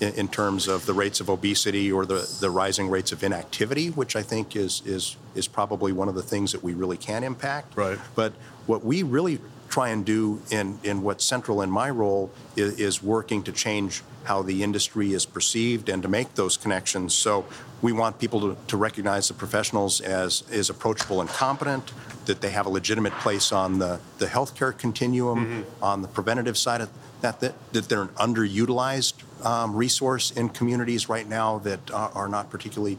in, 0.00 0.12
in 0.14 0.28
terms 0.28 0.68
of 0.68 0.86
the 0.86 0.92
rates 0.92 1.20
of 1.20 1.28
obesity 1.28 1.92
or 1.92 2.06
the, 2.06 2.28
the 2.40 2.50
rising 2.50 2.88
rates 2.88 3.12
of 3.12 3.22
inactivity, 3.22 3.88
which 3.88 4.16
I 4.16 4.22
think 4.22 4.56
is 4.56 4.82
is 4.84 5.16
is 5.34 5.48
probably 5.48 5.92
one 5.92 6.08
of 6.08 6.14
the 6.14 6.22
things 6.22 6.52
that 6.52 6.62
we 6.62 6.74
really 6.74 6.96
can 6.96 7.24
impact. 7.24 7.76
Right. 7.76 7.98
But 8.14 8.32
what 8.66 8.84
we 8.84 9.02
really 9.02 9.38
try 9.68 9.90
and 9.90 10.04
do 10.04 10.42
in, 10.50 10.78
in 10.82 11.02
what's 11.02 11.24
central 11.24 11.62
in 11.62 11.70
my 11.70 11.88
role 11.88 12.30
is, 12.56 12.78
is 12.80 13.02
working 13.02 13.42
to 13.44 13.52
change 13.52 14.02
how 14.24 14.42
the 14.42 14.62
industry 14.62 15.12
is 15.12 15.24
perceived 15.24 15.88
and 15.88 16.02
to 16.02 16.08
make 16.08 16.34
those 16.34 16.56
connections. 16.56 17.14
So 17.14 17.46
we 17.80 17.92
want 17.92 18.18
people 18.18 18.40
to, 18.40 18.56
to 18.66 18.76
recognize 18.76 19.28
the 19.28 19.34
professionals 19.34 20.00
as, 20.00 20.42
as 20.50 20.70
approachable 20.70 21.20
and 21.20 21.30
competent, 21.30 21.92
that 22.26 22.40
they 22.40 22.50
have 22.50 22.66
a 22.66 22.68
legitimate 22.68 23.12
place 23.14 23.52
on 23.52 23.78
the, 23.78 24.00
the 24.18 24.26
healthcare 24.26 24.76
continuum, 24.76 25.46
mm-hmm. 25.46 25.84
on 25.84 26.02
the 26.02 26.08
preventative 26.08 26.58
side 26.58 26.80
of 26.80 26.90
that, 27.20 27.40
that, 27.40 27.54
that 27.72 27.88
they're 27.88 28.02
an 28.02 28.08
underutilized 28.08 29.14
um, 29.44 29.74
resource 29.74 30.30
in 30.30 30.48
communities 30.48 31.08
right 31.08 31.28
now 31.28 31.58
that 31.58 31.90
are, 31.90 32.10
are 32.14 32.28
not 32.28 32.50
particularly 32.50 32.98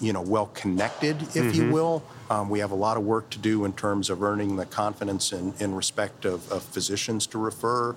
you 0.00 0.12
know, 0.12 0.20
well 0.20 0.46
connected, 0.46 1.22
if 1.36 1.54
you 1.54 1.70
will. 1.70 2.02
Um, 2.28 2.50
we 2.50 2.58
have 2.58 2.72
a 2.72 2.76
lot 2.76 2.96
of 2.96 3.04
work 3.04 3.30
to 3.30 3.38
do 3.38 3.64
in 3.64 3.72
terms 3.72 4.10
of 4.10 4.22
earning 4.22 4.56
the 4.56 4.66
confidence 4.66 5.32
and, 5.32 5.54
and 5.60 5.76
respect 5.76 6.24
of, 6.24 6.50
of 6.50 6.62
physicians 6.62 7.26
to 7.28 7.38
refer. 7.38 7.94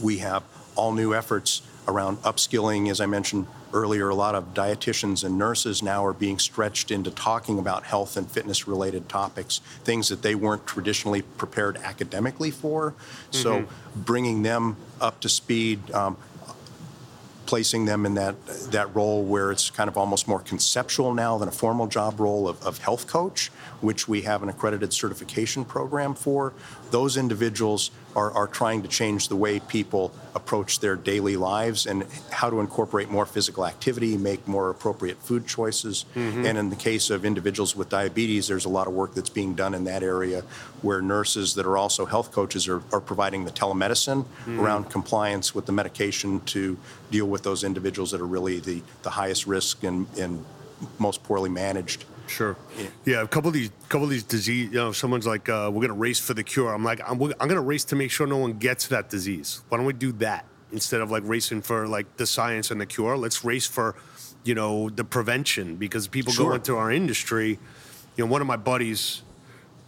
We 0.00 0.18
have 0.18 0.42
all 0.76 0.92
new 0.92 1.14
efforts 1.14 1.62
around 1.88 2.18
upskilling, 2.22 2.90
as 2.90 3.00
I 3.00 3.06
mentioned 3.06 3.46
earlier. 3.72 4.08
A 4.08 4.14
lot 4.14 4.34
of 4.34 4.54
dietitians 4.54 5.24
and 5.24 5.38
nurses 5.38 5.82
now 5.82 6.04
are 6.04 6.12
being 6.12 6.38
stretched 6.38 6.90
into 6.90 7.10
talking 7.10 7.58
about 7.58 7.84
health 7.84 8.16
and 8.16 8.30
fitness 8.30 8.66
related 8.66 9.08
topics, 9.08 9.58
things 9.84 10.08
that 10.08 10.22
they 10.22 10.34
weren't 10.34 10.66
traditionally 10.66 11.22
prepared 11.22 11.76
academically 11.78 12.50
for. 12.50 12.94
So, 13.30 13.66
bringing 13.94 14.42
them 14.42 14.76
up 15.00 15.20
to 15.20 15.28
speed, 15.28 15.90
um, 15.92 16.16
placing 17.46 17.84
them 17.84 18.04
in 18.06 18.14
that 18.14 18.34
that 18.70 18.94
role 18.94 19.22
where 19.22 19.50
it's 19.50 19.70
kind 19.70 19.88
of 19.88 19.96
almost 19.96 20.28
more 20.28 20.40
conceptual 20.40 21.14
now 21.14 21.38
than 21.38 21.48
a 21.48 21.52
formal 21.52 21.86
job 21.86 22.20
role 22.20 22.48
of, 22.48 22.62
of 22.64 22.78
health 22.78 23.06
coach, 23.06 23.48
which 23.80 24.08
we 24.08 24.22
have 24.22 24.42
an 24.42 24.48
accredited 24.48 24.92
certification 24.92 25.64
program 25.64 26.14
for. 26.14 26.52
Those 26.90 27.16
individuals 27.16 27.90
are, 28.14 28.30
are 28.32 28.46
trying 28.46 28.82
to 28.82 28.88
change 28.88 29.28
the 29.28 29.36
way 29.36 29.60
people 29.60 30.12
approach 30.34 30.80
their 30.80 30.96
daily 30.96 31.36
lives 31.36 31.86
and 31.86 32.06
how 32.30 32.48
to 32.48 32.60
incorporate 32.60 33.10
more 33.10 33.26
physical 33.26 33.66
activity, 33.66 34.16
make 34.16 34.48
more 34.48 34.70
appropriate 34.70 35.18
food 35.22 35.46
choices. 35.46 36.06
Mm-hmm. 36.14 36.46
And 36.46 36.58
in 36.58 36.70
the 36.70 36.76
case 36.76 37.10
of 37.10 37.24
individuals 37.24 37.76
with 37.76 37.90
diabetes, 37.90 38.48
there's 38.48 38.64
a 38.64 38.70
lot 38.70 38.86
of 38.86 38.94
work 38.94 39.14
that's 39.14 39.28
being 39.28 39.54
done 39.54 39.74
in 39.74 39.84
that 39.84 40.02
area 40.02 40.42
where 40.80 41.02
nurses 41.02 41.54
that 41.54 41.66
are 41.66 41.76
also 41.76 42.06
health 42.06 42.32
coaches 42.32 42.68
are, 42.68 42.82
are 42.92 43.00
providing 43.00 43.44
the 43.44 43.50
telemedicine 43.50 44.24
mm-hmm. 44.24 44.60
around 44.60 44.90
compliance 44.90 45.54
with 45.54 45.66
the 45.66 45.72
medication 45.72 46.40
to 46.40 46.78
deal 47.10 47.26
with 47.26 47.42
those 47.42 47.64
individuals 47.64 48.10
that 48.12 48.20
are 48.20 48.26
really 48.26 48.60
the, 48.60 48.82
the 49.02 49.10
highest 49.10 49.46
risk 49.46 49.84
and, 49.84 50.06
and 50.18 50.44
most 50.98 51.22
poorly 51.22 51.50
managed. 51.50 52.04
Sure. 52.26 52.56
Yeah. 53.04 53.22
a 53.22 53.28
couple 53.28 53.48
of 53.48 53.54
these, 53.54 53.70
couple 53.88 54.04
of 54.04 54.10
these 54.10 54.24
disease. 54.24 54.70
You 54.70 54.76
know, 54.76 54.92
someone's 54.92 55.26
like, 55.26 55.48
uh, 55.48 55.70
"We're 55.72 55.82
gonna 55.82 55.94
race 55.94 56.18
for 56.18 56.34
the 56.34 56.42
cure." 56.42 56.74
I'm 56.74 56.84
like, 56.84 57.00
I'm, 57.08 57.22
I'm 57.22 57.48
gonna 57.48 57.60
race 57.60 57.84
to 57.84 57.96
make 57.96 58.10
sure 58.10 58.26
no 58.26 58.36
one 58.38 58.54
gets 58.54 58.88
that 58.88 59.08
disease. 59.10 59.62
Why 59.68 59.78
don't 59.78 59.86
we 59.86 59.92
do 59.92 60.12
that 60.12 60.44
instead 60.72 61.00
of 61.00 61.10
like 61.10 61.22
racing 61.24 61.62
for 61.62 61.86
like 61.86 62.16
the 62.16 62.26
science 62.26 62.70
and 62.70 62.80
the 62.80 62.86
cure? 62.86 63.16
Let's 63.16 63.44
race 63.44 63.66
for, 63.66 63.94
you 64.44 64.54
know, 64.54 64.90
the 64.90 65.04
prevention 65.04 65.76
because 65.76 66.08
people 66.08 66.32
go 66.36 66.52
into 66.52 66.76
our 66.76 66.90
industry. 66.90 67.58
You 68.16 68.24
know, 68.24 68.30
one 68.30 68.40
of 68.40 68.46
my 68.46 68.56
buddies, 68.56 69.22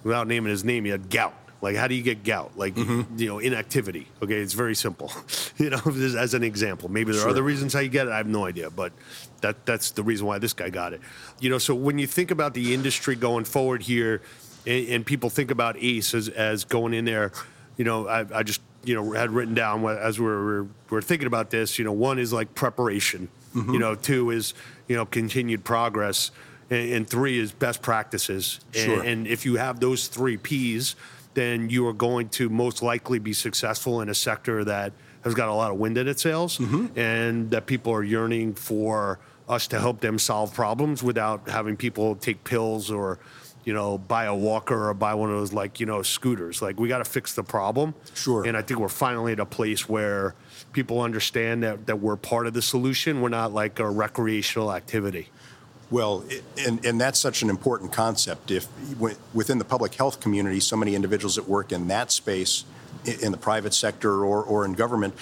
without 0.05 0.29
naming 0.29 0.51
his 0.51 0.65
name, 0.65 0.85
he 0.85 0.91
had 0.91 1.11
gout. 1.11 1.35
Like, 1.61 1.75
how 1.77 1.89
do 1.89 1.95
you 1.97 2.03
get 2.03 2.23
gout? 2.25 2.53
Like, 2.57 2.75
Mm-hmm. 2.77 3.19
you 3.19 3.27
know, 3.27 3.39
inactivity. 3.41 4.07
Okay, 4.23 4.35
it's 4.37 4.53
very 4.53 4.75
simple. 4.77 5.11
you 5.59 5.71
know, 5.71 5.81
as 5.87 6.35
an 6.35 6.45
example. 6.45 6.89
Maybe 6.89 7.13
there 7.13 7.27
are 7.27 7.29
other 7.31 7.43
reasons 7.43 7.73
how 7.75 7.81
you 7.81 7.89
get 7.89 8.07
it. 8.07 8.13
I 8.13 8.17
have 8.19 8.27
no 8.29 8.45
idea, 8.45 8.71
but 8.71 8.93
that 9.41 9.67
that's 9.67 9.91
the 9.93 10.03
reason 10.03 10.27
why 10.27 10.39
this 10.39 10.53
guy 10.53 10.71
got 10.71 10.93
it. 10.93 11.01
You 11.41 11.51
know, 11.51 11.59
so 11.59 11.75
when 11.75 11.99
you 11.99 12.07
think 12.07 12.31
about 12.31 12.55
the 12.55 12.75
industry 12.75 13.17
going 13.17 13.45
forward 13.45 13.83
here, 13.83 14.23
and, 14.67 14.89
and 14.89 15.07
people 15.07 15.31
think 15.31 15.51
about 15.51 15.77
Ace 15.79 16.15
as, 16.15 16.29
as 16.29 16.65
going 16.65 16.95
in 16.95 17.05
there, 17.05 17.33
you 17.77 17.85
know, 17.85 18.07
I, 18.09 18.25
I 18.39 18.43
just 18.45 18.61
you 18.85 18.95
know 18.95 19.13
had 19.13 19.31
written 19.33 19.55
down 19.55 19.85
as 19.85 20.21
we're 20.21 20.63
we 20.63 20.69
were 20.91 21.03
thinking 21.03 21.27
about 21.27 21.51
this. 21.51 21.79
You 21.79 21.85
know, 21.85 21.93
one 21.93 22.19
is 22.21 22.33
like 22.33 22.55
preparation. 22.55 23.29
You 23.55 23.79
know, 23.81 23.97
two 23.97 24.31
is 24.31 24.55
you 24.87 24.95
know 24.95 25.05
continued 25.07 25.65
progress, 25.65 26.31
and, 26.71 26.93
and 26.93 27.09
three 27.11 27.41
is 27.41 27.51
best 27.51 27.83
practices. 27.83 28.61
And- 28.73 28.77
Sure. 28.85 29.03
and 29.03 29.27
if 29.27 29.45
you 29.45 29.57
have 29.57 29.81
those 29.81 30.07
three 30.07 30.37
P's, 30.37 30.95
then 31.39 31.71
you 31.71 31.87
are 31.87 31.93
going 31.93 32.29
to 32.29 32.49
most 32.49 32.83
likely 32.83 33.21
be 33.21 33.33
successful 33.33 34.01
in 34.01 34.09
a 34.09 34.15
sector 34.15 34.65
that 34.65 34.93
has 35.23 35.35
got 35.35 35.49
a 35.49 35.55
lot 35.55 35.71
of 35.71 35.79
wind 35.79 35.97
in 35.97 36.09
its 36.09 36.23
sails 36.23 36.59
mm-hmm. 36.59 36.87
and 36.99 37.53
that 37.53 37.65
people 37.67 37.93
are 37.93 38.03
yearning 38.03 38.53
for 38.53 39.21
us 39.49 39.69
to 39.69 39.79
help 39.79 40.01
them 40.01 40.19
solve 40.19 40.53
problems 40.53 41.01
without 41.01 41.49
having 41.49 41.77
people 41.77 42.17
take 42.17 42.43
pills 42.43 42.91
or 42.91 43.21
you 43.65 43.73
know 43.73 43.99
buy 43.99 44.25
a 44.25 44.35
walker 44.35 44.89
or 44.89 44.95
buy 44.95 45.15
one 45.15 45.31
of 45.31 45.37
those 45.37 45.53
like 45.53 45.79
you 45.79 45.87
know 45.87 46.03
scooters. 46.03 46.61
Like 46.61 46.81
we 46.81 46.89
got 46.89 46.99
to 46.99 47.05
fix 47.05 47.35
the 47.35 47.45
problem. 47.45 47.95
Sure. 48.15 48.45
and 48.45 48.57
i 48.57 48.63
think 48.63 48.81
we're 48.81 48.89
finally 48.89 49.33
at 49.33 49.39
a 49.39 49.47
place 49.47 49.89
where 49.89 50.35
people 50.73 51.01
understand 51.01 51.63
that, 51.63 51.87
that 51.87 52.01
we're 52.01 52.17
part 52.17 52.49
of 52.49 52.53
the 52.53 52.63
solution. 52.63 53.21
We're 53.21 53.29
not 53.29 53.53
like 53.55 53.79
a 53.79 53.89
recreational 53.89 54.73
activity 54.73 55.29
Well, 55.91 56.25
and, 56.59 56.85
and 56.85 57.01
that's 57.01 57.19
such 57.19 57.43
an 57.43 57.49
important 57.49 57.93
concept. 57.93 58.51
If 58.51 58.69
within 59.33 59.59
the 59.59 59.65
public 59.65 59.95
health 59.95 60.21
community, 60.21 60.61
so 60.61 60.77
many 60.77 60.95
individuals 60.95 61.37
that 61.37 61.49
work 61.49 61.73
in 61.73 61.89
that 61.89 62.13
space, 62.13 62.65
in 63.05 63.33
the 63.33 63.39
private 63.39 63.73
sector 63.73 64.25
or, 64.25 64.43
or 64.43 64.65
in 64.67 64.75
government, 64.75 65.15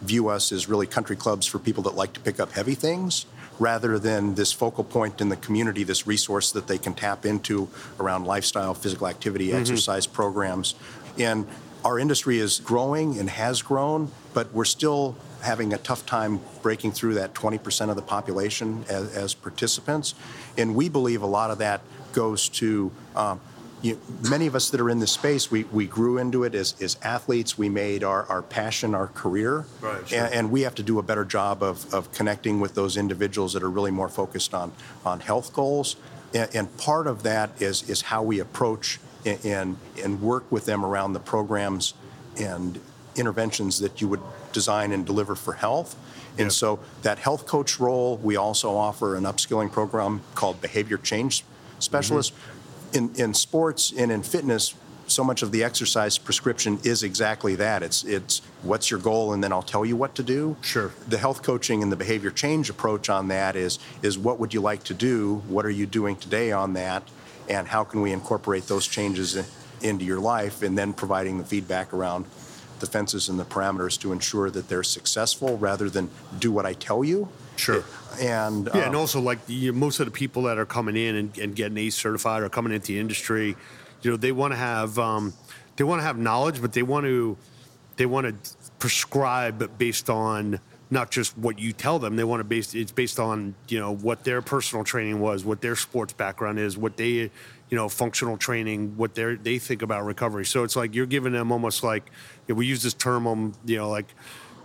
view 0.00 0.28
us 0.28 0.50
as 0.50 0.68
really 0.68 0.86
country 0.86 1.16
clubs 1.16 1.46
for 1.46 1.58
people 1.58 1.82
that 1.82 1.94
like 1.94 2.14
to 2.14 2.20
pick 2.20 2.40
up 2.40 2.52
heavy 2.52 2.74
things, 2.74 3.26
rather 3.58 3.98
than 3.98 4.34
this 4.34 4.52
focal 4.52 4.82
point 4.82 5.20
in 5.20 5.28
the 5.28 5.36
community, 5.36 5.84
this 5.84 6.06
resource 6.06 6.52
that 6.52 6.66
they 6.68 6.78
can 6.78 6.94
tap 6.94 7.26
into 7.26 7.68
around 8.00 8.24
lifestyle, 8.24 8.72
physical 8.72 9.06
activity, 9.06 9.48
mm-hmm. 9.48 9.60
exercise 9.60 10.06
programs. 10.06 10.74
And 11.18 11.46
our 11.84 11.98
industry 11.98 12.38
is 12.38 12.60
growing 12.60 13.18
and 13.18 13.28
has 13.28 13.60
grown, 13.60 14.10
but 14.32 14.52
we're 14.54 14.64
still 14.64 15.16
having 15.44 15.72
a 15.72 15.78
tough 15.78 16.04
time 16.06 16.40
breaking 16.62 16.92
through 16.92 17.14
that 17.14 17.34
20% 17.34 17.90
of 17.90 17.96
the 17.96 18.02
population 18.02 18.84
as, 18.88 19.14
as 19.16 19.34
participants. 19.34 20.14
And 20.58 20.74
we 20.74 20.88
believe 20.88 21.22
a 21.22 21.26
lot 21.26 21.50
of 21.50 21.58
that 21.58 21.82
goes 22.12 22.48
to 22.48 22.90
um, 23.14 23.40
you, 23.84 24.00
many 24.30 24.46
of 24.46 24.54
us 24.54 24.70
that 24.70 24.80
are 24.80 24.88
in 24.88 24.98
this 24.98 25.12
space, 25.12 25.50
we, 25.50 25.64
we 25.64 25.86
grew 25.86 26.16
into 26.16 26.44
it 26.44 26.54
as, 26.54 26.74
as 26.80 26.96
athletes. 27.02 27.58
We 27.58 27.68
made 27.68 28.02
our, 28.02 28.24
our 28.26 28.40
passion 28.40 28.94
our 28.94 29.08
career. 29.08 29.66
Right, 29.82 30.08
sure. 30.08 30.24
And, 30.24 30.34
and 30.34 30.50
we 30.50 30.62
have 30.62 30.74
to 30.76 30.82
do 30.82 30.98
a 30.98 31.02
better 31.02 31.24
job 31.24 31.62
of, 31.62 31.92
of 31.92 32.10
connecting 32.12 32.60
with 32.60 32.74
those 32.74 32.96
individuals 32.96 33.52
that 33.52 33.62
are 33.62 33.70
really 33.70 33.90
more 33.90 34.08
focused 34.08 34.54
on, 34.54 34.72
on 35.04 35.20
health 35.20 35.52
goals. 35.52 35.96
And, 36.32 36.48
and 36.54 36.76
part 36.78 37.06
of 37.06 37.24
that 37.24 37.60
is, 37.60 37.88
is 37.88 38.00
how 38.00 38.22
we 38.22 38.38
approach 38.38 39.00
and, 39.26 39.44
and, 39.44 39.76
and 40.02 40.22
work 40.22 40.50
with 40.50 40.64
them 40.64 40.82
around 40.84 41.12
the 41.12 41.20
programs 41.20 41.92
and 42.38 42.80
interventions 43.16 43.80
that 43.80 44.00
you 44.00 44.08
would 44.08 44.20
design 44.52 44.92
and 44.92 45.04
deliver 45.06 45.34
for 45.34 45.54
health. 45.54 45.96
And 46.36 46.46
Yeah. 46.46 46.48
so 46.48 46.78
that 47.02 47.18
health 47.18 47.46
coach 47.46 47.78
role, 47.78 48.18
we 48.22 48.36
also 48.36 48.76
offer 48.76 49.16
an 49.16 49.24
upskilling 49.24 49.70
program 49.70 50.20
called 50.34 50.60
Behavior 50.60 50.98
Change 50.98 51.44
Specialist. 51.78 52.32
Mm-hmm. 52.32 52.96
In, 52.96 53.10
in 53.16 53.34
sports 53.34 53.92
and 53.96 54.12
in 54.12 54.22
fitness, 54.22 54.74
so 55.06 55.24
much 55.24 55.42
of 55.42 55.52
the 55.52 55.62
exercise 55.64 56.16
prescription 56.16 56.78
is 56.82 57.02
exactly 57.02 57.56
that. 57.56 57.82
It's 57.82 58.04
it's 58.04 58.40
what's 58.62 58.90
your 58.90 59.00
goal, 59.00 59.32
and 59.32 59.42
then 59.44 59.52
I'll 59.52 59.62
tell 59.62 59.84
you 59.84 59.96
what 59.96 60.14
to 60.14 60.22
do. 60.22 60.56
Sure. 60.62 60.92
The 61.08 61.18
health 61.18 61.42
coaching 61.42 61.82
and 61.82 61.92
the 61.92 61.96
behavior 61.96 62.30
change 62.30 62.70
approach 62.70 63.10
on 63.10 63.28
that 63.28 63.56
is 63.56 63.78
is 64.02 64.16
what 64.16 64.38
would 64.38 64.54
you 64.54 64.60
like 64.60 64.84
to 64.84 64.94
do? 64.94 65.42
What 65.48 65.66
are 65.66 65.70
you 65.70 65.86
doing 65.86 66.16
today 66.16 66.52
on 66.52 66.72
that? 66.74 67.02
And 67.48 67.68
how 67.68 67.84
can 67.84 68.00
we 68.00 68.12
incorporate 68.12 68.66
those 68.68 68.86
changes 68.86 69.36
in, 69.36 69.44
into 69.82 70.04
your 70.04 70.20
life? 70.20 70.62
And 70.62 70.78
then 70.78 70.92
providing 70.94 71.38
the 71.38 71.44
feedback 71.44 71.92
around 71.92 72.24
the 72.84 72.90
fences 72.90 73.28
and 73.28 73.38
the 73.38 73.44
parameters 73.44 73.98
to 74.00 74.12
ensure 74.12 74.50
that 74.50 74.68
they're 74.68 74.82
successful 74.82 75.56
rather 75.58 75.88
than 75.88 76.10
do 76.38 76.52
what 76.52 76.66
I 76.66 76.74
tell 76.74 77.04
you. 77.04 77.28
Sure. 77.56 77.84
And 78.20 78.68
Yeah, 78.74 78.82
uh, 78.82 78.86
and 78.86 78.96
also 78.96 79.20
like 79.20 79.38
you 79.46 79.72
most 79.72 80.00
of 80.00 80.06
the 80.06 80.12
people 80.12 80.42
that 80.44 80.58
are 80.58 80.66
coming 80.66 80.96
in 80.96 81.16
and, 81.16 81.38
and 81.38 81.56
getting 81.56 81.78
ACE 81.78 81.94
certified 81.94 82.42
or 82.42 82.48
coming 82.48 82.72
into 82.72 82.88
the 82.88 82.98
industry, 82.98 83.56
you 84.02 84.10
know, 84.10 84.16
they 84.16 84.32
want 84.32 84.52
to 84.52 84.56
have 84.56 84.98
um, 84.98 85.34
they 85.76 85.84
want 85.84 86.00
to 86.00 86.04
have 86.04 86.18
knowledge, 86.18 86.60
but 86.60 86.72
they 86.72 86.82
want 86.82 87.06
to 87.06 87.36
they 87.96 88.06
want 88.06 88.26
to 88.26 88.56
prescribe 88.78 89.78
based 89.78 90.10
on 90.10 90.60
not 90.90 91.10
just 91.10 91.36
what 91.38 91.58
you 91.58 91.72
tell 91.72 91.98
them. 91.98 92.16
They 92.16 92.24
want 92.24 92.40
to 92.40 92.44
base 92.44 92.74
it's 92.74 92.92
based 92.92 93.18
on 93.18 93.54
you 93.68 93.78
know 93.78 93.94
what 93.94 94.24
their 94.24 94.42
personal 94.42 94.84
training 94.84 95.20
was, 95.20 95.44
what 95.44 95.60
their 95.60 95.76
sports 95.76 96.12
background 96.12 96.58
is, 96.58 96.76
what 96.76 96.96
they 96.96 97.30
you 97.74 97.80
know 97.80 97.88
functional 97.88 98.36
training, 98.36 98.96
what 98.96 99.16
they 99.16 99.34
they 99.34 99.58
think 99.58 99.82
about 99.82 100.04
recovery. 100.04 100.46
So 100.46 100.62
it's 100.62 100.76
like 100.76 100.94
you're 100.94 101.06
giving 101.06 101.32
them 101.32 101.50
almost 101.50 101.82
like 101.82 102.08
you 102.46 102.54
know, 102.54 102.58
we 102.60 102.66
use 102.66 102.84
this 102.84 102.94
term, 102.94 103.26
um, 103.26 103.52
you 103.64 103.78
know, 103.78 103.90
like 103.90 104.14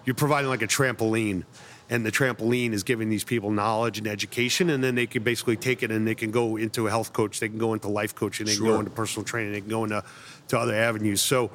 you're 0.06 0.14
providing 0.14 0.48
like 0.48 0.62
a 0.62 0.68
trampoline. 0.68 1.44
And 1.90 2.06
the 2.06 2.12
trampoline 2.12 2.72
is 2.74 2.84
giving 2.84 3.10
these 3.10 3.24
people 3.24 3.50
knowledge 3.50 3.98
and 3.98 4.06
education 4.06 4.70
and 4.70 4.84
then 4.84 4.94
they 4.94 5.08
can 5.08 5.24
basically 5.24 5.58
take 5.58 5.82
it 5.82 5.90
and 5.90 6.08
they 6.08 6.14
can 6.14 6.30
go 6.30 6.56
into 6.56 6.86
a 6.86 6.90
health 6.92 7.14
coach 7.14 7.40
they 7.40 7.50
can 7.50 7.58
go 7.58 7.74
into 7.74 7.88
life 7.88 8.14
coaching 8.14 8.46
they 8.46 8.56
can 8.56 8.64
go 8.64 8.78
into 8.78 8.92
personal 8.92 9.26
training 9.26 9.54
they 9.54 9.62
can 9.62 9.72
go 9.72 9.86
into 9.86 10.04
to 10.50 10.60
other 10.60 10.76
avenues. 10.76 11.20
So 11.20 11.50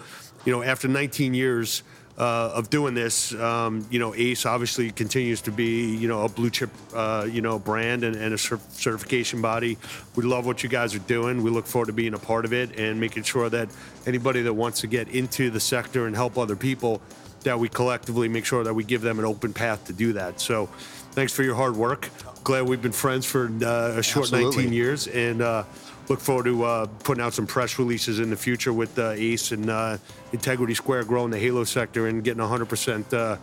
you 0.45 0.53
know 0.53 0.65
after 0.65 0.89
19 0.89 1.35
years 1.35 1.85
uh, 2.19 2.53
of 2.55 2.71
doing 2.71 2.95
this 2.95 3.35
um, 3.35 3.87
you 3.91 3.99
know 3.99 4.15
ace 4.15 4.47
obviously 4.47 4.91
continues 4.91 5.41
to 5.41 5.51
be 5.51 5.95
you 5.97 6.09
know 6.09 6.23
a 6.23 6.29
blue 6.29 6.51
chip 6.51 6.71
uh, 6.95 7.27
you 7.31 7.41
know 7.41 7.59
brand 7.59 8.05
and, 8.05 8.17
and 8.17 8.33
a 8.35 8.39
cer- 8.39 8.61
certification 8.71 9.43
body 9.43 9.77
we 10.15 10.25
love 10.25 10.47
what 10.47 10.63
you 10.63 10.69
guys 10.69 10.95
are 10.95 11.01
doing 11.01 11.43
we 11.43 11.51
look 11.51 11.67
forward 11.67 11.87
to 11.87 11.93
being 11.93 12.15
a 12.15 12.19
part 12.19 12.45
of 12.45 12.53
it 12.53 12.79
and 12.79 13.01
making 13.01 13.23
sure 13.23 13.49
that 13.49 13.69
anybody 14.07 14.43
that 14.43 14.55
wants 14.55 14.81
to 14.81 14.87
get 14.87 15.09
into 15.09 15.51
the 15.51 15.61
sector 15.61 16.07
and 16.07 16.15
help 16.15 16.39
other 16.39 16.57
people 16.57 17.01
that 17.45 17.59
we 17.59 17.69
collectively 17.69 18.29
make 18.29 18.45
sure 18.45 18.65
that 18.65 18.75
we 18.75 18.83
give 18.83 19.03
them 19.03 19.19
an 19.19 19.25
open 19.25 19.53
path 19.53 19.87
to 19.87 19.93
do 19.93 20.15
that. 20.15 20.41
So, 20.41 20.67
thanks 21.13 21.33
for 21.33 21.43
your 21.43 21.55
hard 21.55 21.77
work. 21.77 22.11
Glad 22.43 22.67
we've 22.69 22.83
been 22.83 22.93
friends 22.93 23.25
for 23.25 23.47
uh, 23.47 23.99
a 23.99 24.03
short 24.03 24.25
Absolutely. 24.25 24.65
19 24.65 24.73
years, 24.73 25.07
and 25.07 25.41
uh, 25.41 25.65
look 26.09 26.21
forward 26.21 26.45
to 26.45 26.65
uh, 26.65 26.87
putting 27.03 27.23
out 27.23 27.35
some 27.35 27.47
press 27.47 27.79
releases 27.79 28.21
in 28.21 28.31
the 28.31 28.37
future 28.37 28.73
with 28.73 28.99
uh, 28.99 29.11
Ace 29.11 29.53
and 29.53 29.71
uh, 29.71 29.97
Integrity 30.33 30.75
Square 30.75 31.05
growing 31.05 31.31
the 31.31 31.39
Halo 31.39 31.65
sector 31.65 32.07
and 32.09 32.23
getting 32.23 32.43
100% 32.43 33.13
uh, 33.13 33.37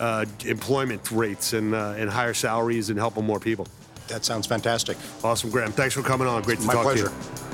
uh, 0.00 0.24
employment 0.44 1.10
rates 1.10 1.52
and 1.52 1.74
uh, 1.74 1.94
and 1.96 2.08
higher 2.08 2.34
salaries 2.34 2.90
and 2.90 2.98
helping 2.98 3.24
more 3.24 3.40
people. 3.40 3.66
That 4.08 4.24
sounds 4.24 4.46
fantastic. 4.46 4.96
Awesome, 5.22 5.50
Graham. 5.50 5.72
Thanks 5.72 5.94
for 5.94 6.02
coming 6.02 6.26
on. 6.26 6.42
Great 6.42 6.60
to 6.60 6.66
My 6.66 6.72
talk 6.74 6.84
pleasure. 6.84 7.08
to 7.08 7.10
you. 7.10 7.47